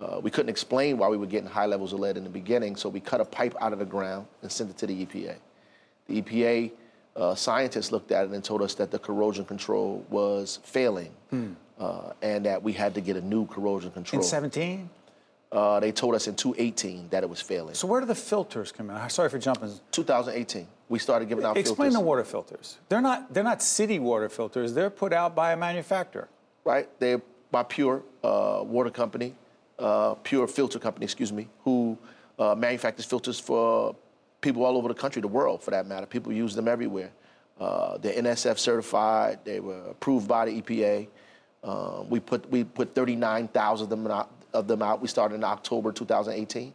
[0.00, 2.74] Uh, we couldn't explain why we were getting high levels of lead in the beginning,
[2.74, 5.36] so we cut a pipe out of the ground and sent it to the EPA.
[6.08, 6.72] The EPA
[7.14, 11.14] uh, scientists looked at it and told us that the corrosion control was failing
[11.78, 14.20] uh, and that we had to get a new corrosion control.
[14.20, 14.90] In 17?
[15.52, 17.74] Uh, they told us in 2018 that it was failing.
[17.74, 19.10] So where do the filters come in?
[19.10, 19.72] Sorry for jumping.
[19.90, 21.94] 2018, we started giving out Explain filters.
[21.94, 22.78] the water filters.
[22.88, 24.74] They're not they're not city water filters.
[24.74, 26.28] They're put out by a manufacturer.
[26.64, 26.88] right?
[27.00, 27.20] They're
[27.50, 29.34] by PUR uh, Water Company,
[29.80, 31.98] uh, PUR Filter Company, excuse me, who
[32.38, 33.96] uh, manufactures filters for
[34.40, 36.06] people all over the country, the world for that matter.
[36.06, 37.10] People use them everywhere.
[37.58, 39.40] Uh, they're NSF certified.
[39.44, 41.08] They were approved by the EPA.
[41.64, 45.00] Um, we put we put 39,000 of them out, of them out.
[45.00, 46.74] We started in October 2018.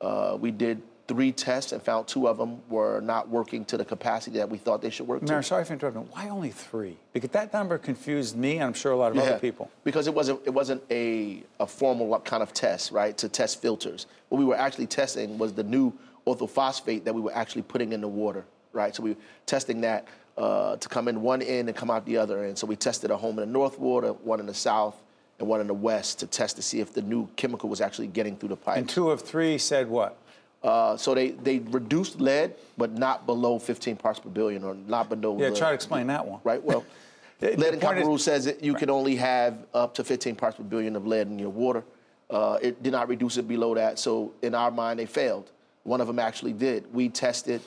[0.00, 3.84] Uh, we did three tests and found two of them were not working to the
[3.84, 5.32] capacity that we thought they should work to.
[5.32, 6.08] Mayor, sorry for interrupting.
[6.10, 6.96] Why only three?
[7.12, 9.70] Because that number confused me and I'm sure a lot of other people.
[9.84, 13.16] Because it wasn't it wasn't a, a formal kind of test, right?
[13.18, 14.06] To test filters.
[14.28, 15.92] What we were actually testing was the new
[16.26, 18.94] orthophosphate that we were actually putting in the water, right?
[18.94, 20.06] So we were testing that
[20.38, 22.56] uh, to come in one end and come out the other end.
[22.56, 24.96] So we tested a home in the north water, one in the south,
[25.42, 28.06] and one in the west to test to see if the new chemical was actually
[28.06, 28.78] getting through the pipe.
[28.78, 30.16] And two of three said what?
[30.62, 35.08] Uh, so they, they reduced lead, but not below 15 parts per billion, or not
[35.08, 35.36] below.
[35.38, 36.40] Yeah, the- try to explain that one.
[36.44, 36.62] Right.
[36.62, 36.84] Well,
[37.40, 40.36] The- lead and copper is- rule says that you can only have up to 15
[40.36, 41.82] parts per billion of lead in your water.
[42.30, 43.98] Uh, it did not reduce it below that.
[43.98, 45.50] So in our mind, they failed.
[45.82, 46.84] One of them actually did.
[46.94, 47.60] We tested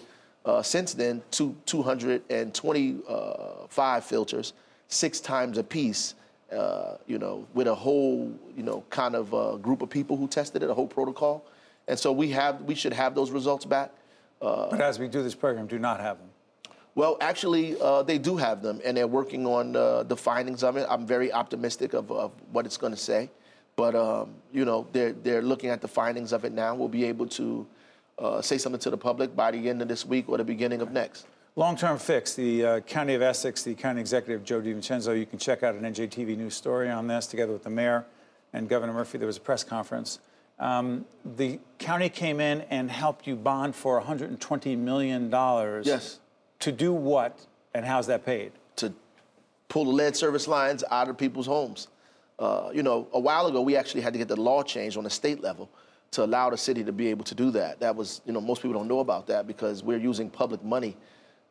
[0.45, 4.53] uh, since then two, 225 filters,
[4.87, 6.15] six times a piece.
[6.51, 10.27] Uh, you know, with a whole, you know, kind of uh, group of people who
[10.27, 11.43] tested it, a whole protocol,
[11.87, 13.91] and so we have, we should have those results back.
[14.39, 16.29] But as we do this program, do not have them.
[16.93, 20.77] Well, actually, uh, they do have them, and they're working on uh, the findings of
[20.77, 20.85] it.
[20.89, 23.29] I'm very optimistic of, of what it's going to say,
[23.75, 26.73] but um, you know, they're they're looking at the findings of it now.
[26.73, 27.67] We'll be able to
[28.17, 30.81] uh, say something to the public by the end of this week or the beginning
[30.81, 31.25] of next.
[31.57, 32.33] Long-term fix.
[32.33, 35.17] The uh, County of Essex, the County Executive Joe DiVincenzo.
[35.17, 38.05] You can check out an NJTV news story on this, together with the mayor
[38.51, 39.17] and Governor Murphy.
[39.17, 40.19] There was a press conference.
[40.59, 45.87] Um, the county came in and helped you bond for 120 million dollars.
[45.87, 46.19] Yes.
[46.59, 48.51] To do what, and how's that paid?
[48.77, 48.93] to
[49.69, 51.87] pull the lead service lines out of people's homes.
[52.37, 55.03] Uh, you know, a while ago, we actually had to get the law changed on
[55.05, 55.69] the state level
[56.11, 57.79] to allow the city to be able to do that.
[57.79, 60.97] That was, you know, most people don't know about that because we're using public money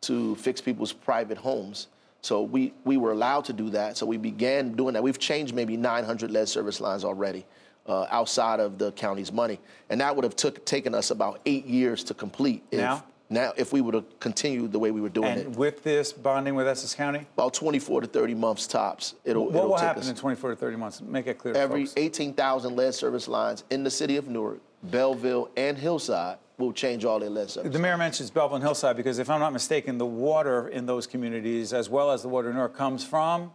[0.03, 1.88] to fix people's private homes.
[2.22, 3.97] So we, we were allowed to do that.
[3.97, 5.03] So we began doing that.
[5.03, 7.45] We've changed maybe 900 lead service lines already
[7.86, 9.61] uh, outside of the county's money.
[9.90, 12.62] And that would have took, taken us about eight years to complete.
[12.70, 13.05] If, Now?
[13.30, 16.12] Now, if we would have continued the way we were doing it And with this
[16.12, 19.14] bonding with Essex County, about 24 to 30 months tops.
[19.24, 20.09] It'll, what it'll will take happen us.
[20.09, 21.01] in 24 to 30 months?
[21.01, 21.95] Make it clear Every folks.
[21.97, 27.18] 18,000 lead service lines in the city of Newark, Belleville, and Hillside will change all
[27.18, 27.72] their service.
[27.72, 31.72] The mayor mentions Belleville Hillside because, if I'm not mistaken, the water in those communities,
[31.72, 33.52] as well as the water in Newark, comes from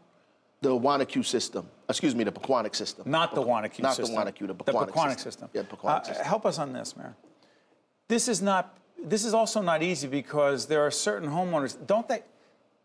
[0.61, 3.09] the Wanaque system, excuse me, the Pequannock system.
[3.09, 4.15] not the Wanaque Not system.
[4.15, 5.49] the Wanaque, the Pequannock, system.
[5.53, 6.25] Yeah, the Pequannock Uh, system.
[6.25, 7.15] Help us on this, Mayor.
[8.09, 8.75] This is not.
[9.01, 11.77] This is also not easy because there are certain homeowners.
[11.87, 12.23] Don't they?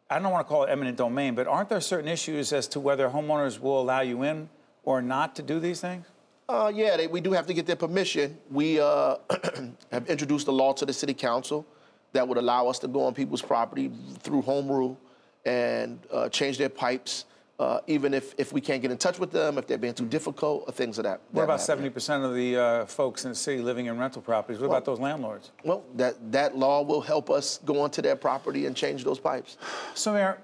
[0.08, 2.78] I don't want to call it eminent domain, but aren't there certain issues as to
[2.78, 4.48] whether homeowners will allow you in
[4.84, 6.06] or not to do these things?
[6.48, 8.36] Uh, yeah, they, we do have to get their permission.
[8.50, 9.16] We uh,
[9.92, 11.66] have introduced a law to the city council
[12.12, 13.90] that would allow us to go on people's property
[14.20, 14.98] through home rule
[15.46, 17.24] and uh, change their pipes,
[17.58, 20.06] uh, even if, if we can't get in touch with them, if they're being too
[20.06, 21.20] difficult, or things of that.
[21.32, 24.60] What that about 70% of the uh, folks in the city living in rental properties?
[24.60, 25.50] What about those landlords?
[25.64, 29.56] Well, that, that law will help us go onto their property and change those pipes.
[29.94, 30.38] So, Mayor,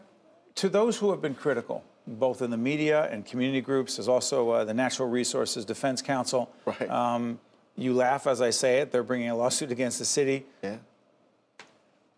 [0.56, 1.84] to those who have been critical,
[2.18, 6.50] both in the media and community groups, there's also uh, the Natural Resources Defense Council.
[6.64, 6.90] Right.
[6.90, 7.38] Um,
[7.76, 8.90] you laugh as I say it.
[8.90, 10.44] They're bringing a lawsuit against the city.
[10.62, 10.76] Yeah.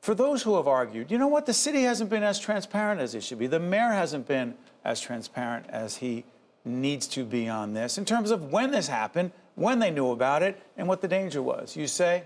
[0.01, 1.47] For those who have argued, you know what?
[1.47, 3.47] The city hasn't been as transparent as it should be.
[3.47, 6.24] The mayor hasn't been as transparent as he
[6.64, 10.43] needs to be on this in terms of when this happened, when they knew about
[10.43, 11.76] it, and what the danger was.
[11.76, 12.24] You say?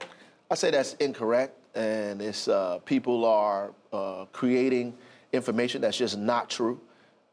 [0.51, 4.97] I say that's incorrect, and it's uh, people are uh, creating
[5.33, 6.81] information that's just not true.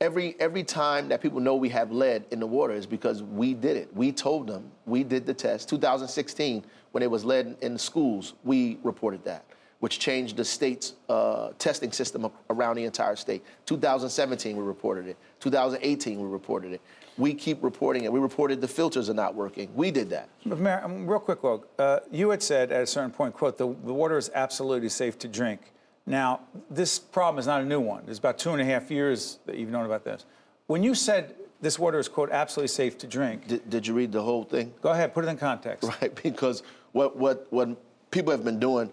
[0.04, 3.54] Every every time that people know we have lead in the water is because we
[3.54, 3.96] did it.
[3.96, 4.70] We told them.
[4.86, 5.70] We did the test.
[5.70, 9.46] 2016, when it was lead in schools, we reported that,
[9.80, 13.46] which changed the state's uh, testing system around the entire state.
[13.66, 15.16] 2017, we reported it.
[15.40, 16.82] 2018, we reported it.
[17.18, 18.12] We keep reporting it.
[18.12, 19.74] We reported the filters are not working.
[19.74, 20.28] We did that.
[20.44, 21.40] Mayor, um, real quick,
[21.80, 25.18] uh, you had said at a certain point, quote, the, the water is absolutely safe
[25.20, 25.73] to drink.
[26.06, 28.04] Now, this problem is not a new one.
[28.06, 30.26] There's about two and a half years that you've known about this.
[30.68, 34.12] when you said this water is, quote, absolutely safe to drink, Did, did you read
[34.12, 34.74] the whole thing?
[34.82, 35.90] go ahead, put it in context.
[36.02, 37.70] Right, because what, what, what
[38.12, 38.92] people have been doing,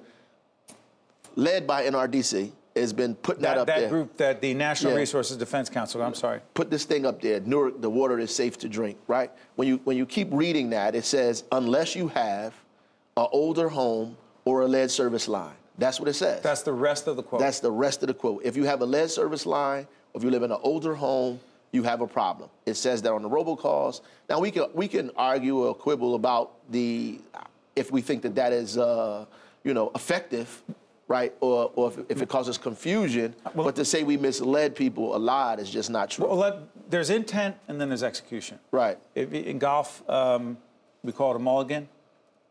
[1.34, 3.88] led by NRDC, has been putting that, That, up that there.
[3.88, 4.98] group, that the National Yeah.
[5.00, 6.40] Resources Defense Council, I'm sorry.
[6.54, 7.40] Put this thing up there.
[7.40, 8.96] Newark, the water is safe to drink.
[9.08, 9.32] Right.
[9.56, 12.54] When you when you keep reading that, it says unless you have
[13.16, 15.56] an older home or a lead service line.
[15.80, 16.42] That's what it says.
[16.42, 17.40] That's the rest of the quote.
[17.40, 18.42] That's the rest of the quote.
[18.44, 21.40] If you have a lead service line, or if you live in an older home,
[21.72, 22.50] you have a problem.
[22.66, 24.02] It says that on the robocalls.
[24.28, 27.20] Now we can we can argue or quibble about the
[27.76, 29.24] if we think that that is uh,
[29.64, 30.62] you know effective,
[31.08, 33.34] right, or or if, if it causes confusion.
[33.54, 36.26] but to say we misled people a lot is just not true.
[36.26, 38.58] Well, let, there's intent and then there's execution.
[38.70, 38.98] Right.
[39.14, 40.58] If, in golf, um,
[41.02, 41.88] we call it a mulligan.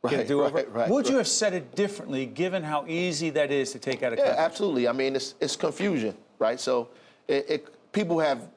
[0.08, 0.56] Get a do-over.
[0.56, 4.02] right, right, Would you have said it differently, given how easy that is to take
[4.02, 4.46] out of Yeah, context?
[4.46, 4.88] absolutely.
[4.88, 6.58] I mean, it's, it's confusion, right?
[6.60, 6.88] So
[7.28, 8.48] it, it, people have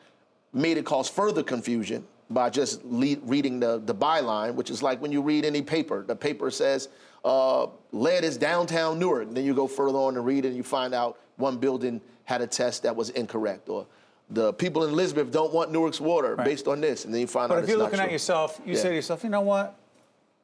[0.53, 5.03] made it cause further confusion by just lead, reading the, the byline, which is like
[5.03, 6.05] when you read any paper.
[6.07, 6.89] The paper says,
[7.25, 9.27] uh, lead is downtown Newark.
[9.27, 12.01] And then you go further on and read it and you find out one building
[12.25, 13.69] had a test that was incorrect.
[13.69, 13.87] Or
[14.31, 16.45] the people in Elizabeth don't want Newark's water Right.
[16.45, 17.05] based on this.
[17.05, 18.81] And then you find But out if it's you're not looking at yourself, you Yeah.
[18.81, 19.77] say to yourself, you know what?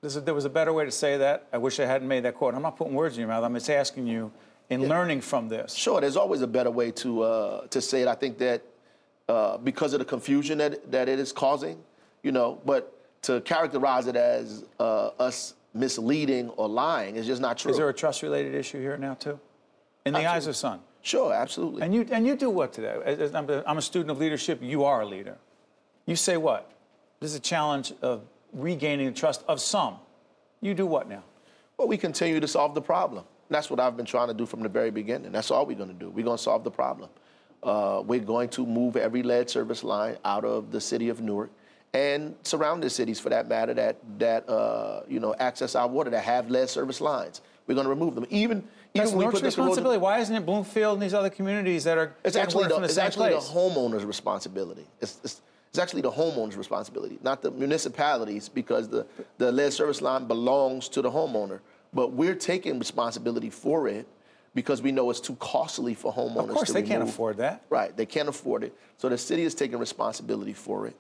[0.02, 1.46] Is, there was a better way to say that.
[1.52, 2.54] I wish I hadn't made that quote.
[2.54, 3.42] I'm not putting words in your mouth.
[3.42, 4.30] I'm just asking you,
[4.70, 5.74] in learning from this.
[5.74, 8.08] Sure, there's always a better way to uh, to say it.
[8.08, 8.62] I think that
[9.28, 11.82] uh, because of the confusion that that it is causing,
[12.22, 17.58] you know, but to characterize it as uh, us misleading or lying is just not
[17.58, 17.70] true.
[17.72, 19.40] Is there a trust-related issue here now too?
[20.06, 20.80] In the eyes of Sun.
[21.02, 21.82] sure, absolutely.
[21.82, 22.96] And you and you do what today?
[23.04, 24.60] As- as I'm a- I'm a student of leadership.
[24.62, 25.38] You are a leader.
[26.06, 26.70] You say what?
[27.20, 28.22] This is a challenge of
[28.52, 29.96] regaining the trust of some.
[30.60, 31.22] You do what now?
[31.76, 33.24] Well, we continue to solve the problem.
[33.50, 35.32] That's what I've been trying to do from the very beginning.
[35.32, 36.10] That's all we're going to do.
[36.10, 37.08] We're going to solve the problem.
[37.62, 41.50] Uh, we're going to move every lead service line out of the city of Newark
[41.94, 46.24] and surrounding cities, for that matter, that that uh, you know access our water that
[46.24, 47.40] have lead service lines.
[47.66, 48.26] We're going to remove them.
[48.30, 49.98] Even That's even when we Newark's put responsibility.
[49.98, 52.98] Why isn't it Bloomfield and these other communities that are It's actually the, the it's
[52.98, 53.48] actually place?
[53.48, 54.86] the homeowner's responsibility.
[55.00, 59.06] It's, it's, it's actually the homeowner's responsibility, not the municipalities, because the,
[59.36, 61.60] the lead service line belongs to the homeowner.
[61.92, 64.06] But we're taking responsibility for it
[64.54, 67.62] because we know it's too costly for homeowners Of course, to they can't afford that.
[67.68, 68.74] Right, they can't afford it.
[68.96, 70.96] So the city is taking responsibility for it.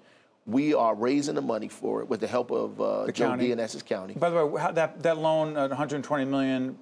[0.46, 3.46] We are raising the money for it with the help of uh, The Joe county.
[3.46, 4.14] D and Essex County.
[4.14, 6.78] By the way, how, that that loan, uh, 120 million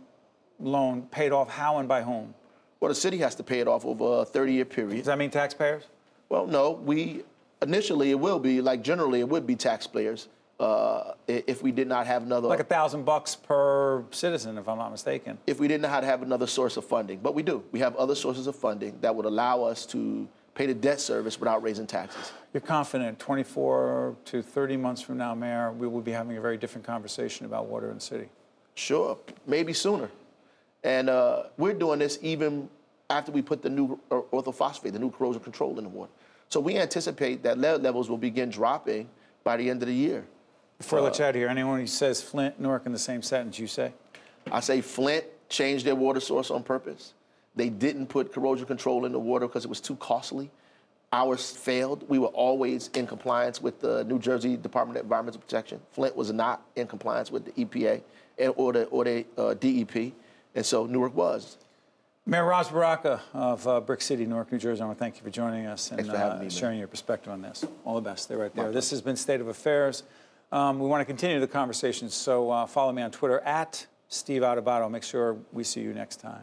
[0.60, 2.34] loan, paid off how and by whom?
[2.80, 4.98] well, the city has to pay it off over a 30-year period.
[4.98, 5.84] Does that mean taxpayers?
[6.28, 7.22] Well, no, we
[7.62, 10.28] initially it will be like generally it would be taxpayers
[10.58, 14.78] uh, if we did not have another Like a thousand bucks per citizen, if I'm
[14.78, 15.36] not mistaken.
[15.46, 17.18] if we didn't know how to have another source of funding.
[17.18, 17.62] But we do.
[17.72, 21.38] We have other sources of funding that would allow us to pay the debt service
[21.38, 22.32] without raising taxes.
[22.54, 26.56] You're confident 24 to 30 months from now, Mayor, we will be having a very
[26.56, 28.30] different conversation about water in the city.
[28.74, 30.10] Sure, maybe sooner.
[30.82, 32.70] And uh, we're doing this even
[33.10, 36.12] after we put the new uh, orthophosphate, the new corrosion control in the water.
[36.48, 39.08] So we anticipate that lead levels will begin dropping
[39.44, 40.24] by the end of the year.
[40.78, 43.58] Before I let you out here, anyone who says Flint, Newark in the same sentence,
[43.58, 43.92] you say?
[44.50, 47.14] I say Flint changed their water source on purpose.
[47.54, 50.50] They didn't put corrosion control in the water because it was too costly.
[51.12, 52.04] Ours failed.
[52.08, 55.80] We were always in compliance with the New Jersey Department of Environmental Protection.
[55.92, 58.02] Flint was not in compliance with the EPA
[58.38, 60.12] and, or the, or the uh, DEP,
[60.54, 61.56] and so Newark was.
[62.28, 65.22] Mayor Ras Baraka of uh, Brick City, Newark, New Jersey, I want to thank you
[65.22, 66.50] for joining us and for uh, me, man.
[66.50, 67.64] sharing your perspective on this.
[67.84, 68.28] All the best.
[68.28, 68.72] They're right there.
[68.72, 70.02] This has been State of Affairs.
[70.50, 74.42] Um, we want to continue the conversation, so uh, follow me on Twitter at Steve
[74.42, 74.90] Adubato.
[74.90, 76.42] Make sure we see you next time.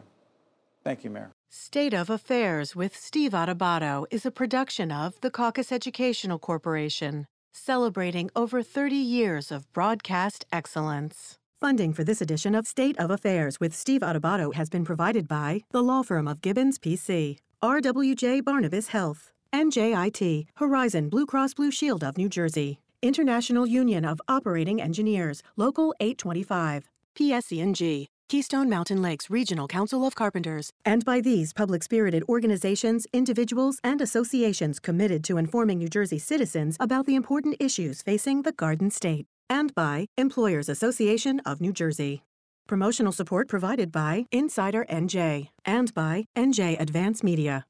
[0.82, 1.30] Thank you, Mayor.
[1.50, 8.30] State of Affairs with Steve Adubato is a production of the Caucus Educational Corporation, celebrating
[8.34, 11.36] over 30 years of broadcast excellence.
[11.60, 15.62] Funding for this edition of State of Affairs with Steve Adubato has been provided by
[15.70, 22.02] the law firm of Gibbons PC, RWJ Barnabas Health, NJIT, Horizon Blue Cross Blue Shield
[22.04, 29.68] of New Jersey, International Union of Operating Engineers, Local 825, PSE&G, Keystone Mountain Lakes Regional
[29.68, 35.78] Council of Carpenters, and by these public spirited organizations, individuals, and associations committed to informing
[35.78, 41.40] New Jersey citizens about the important issues facing the Garden State, and by Employers Association
[41.40, 42.24] of New Jersey.
[42.66, 47.66] Promotional support provided by Insider NJ and by NJ Advance Media.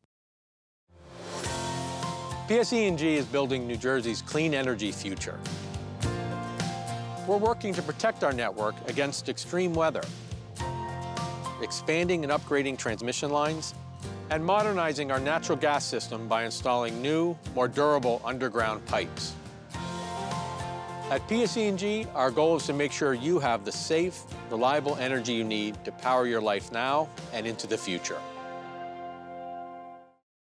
[2.49, 5.41] PSE&G is building New Jersey's clean energy future.
[7.27, 10.03] We're working to protect our network against extreme weather,
[11.63, 13.75] expanding and upgrading transmission lines,
[14.31, 19.35] and modernizing our natural gas system by installing new, more durable underground pipes.
[21.15, 25.45] At PSE&G, our goal is to make sure you have the safe, reliable energy you
[25.45, 28.19] need to power your life now and into the future.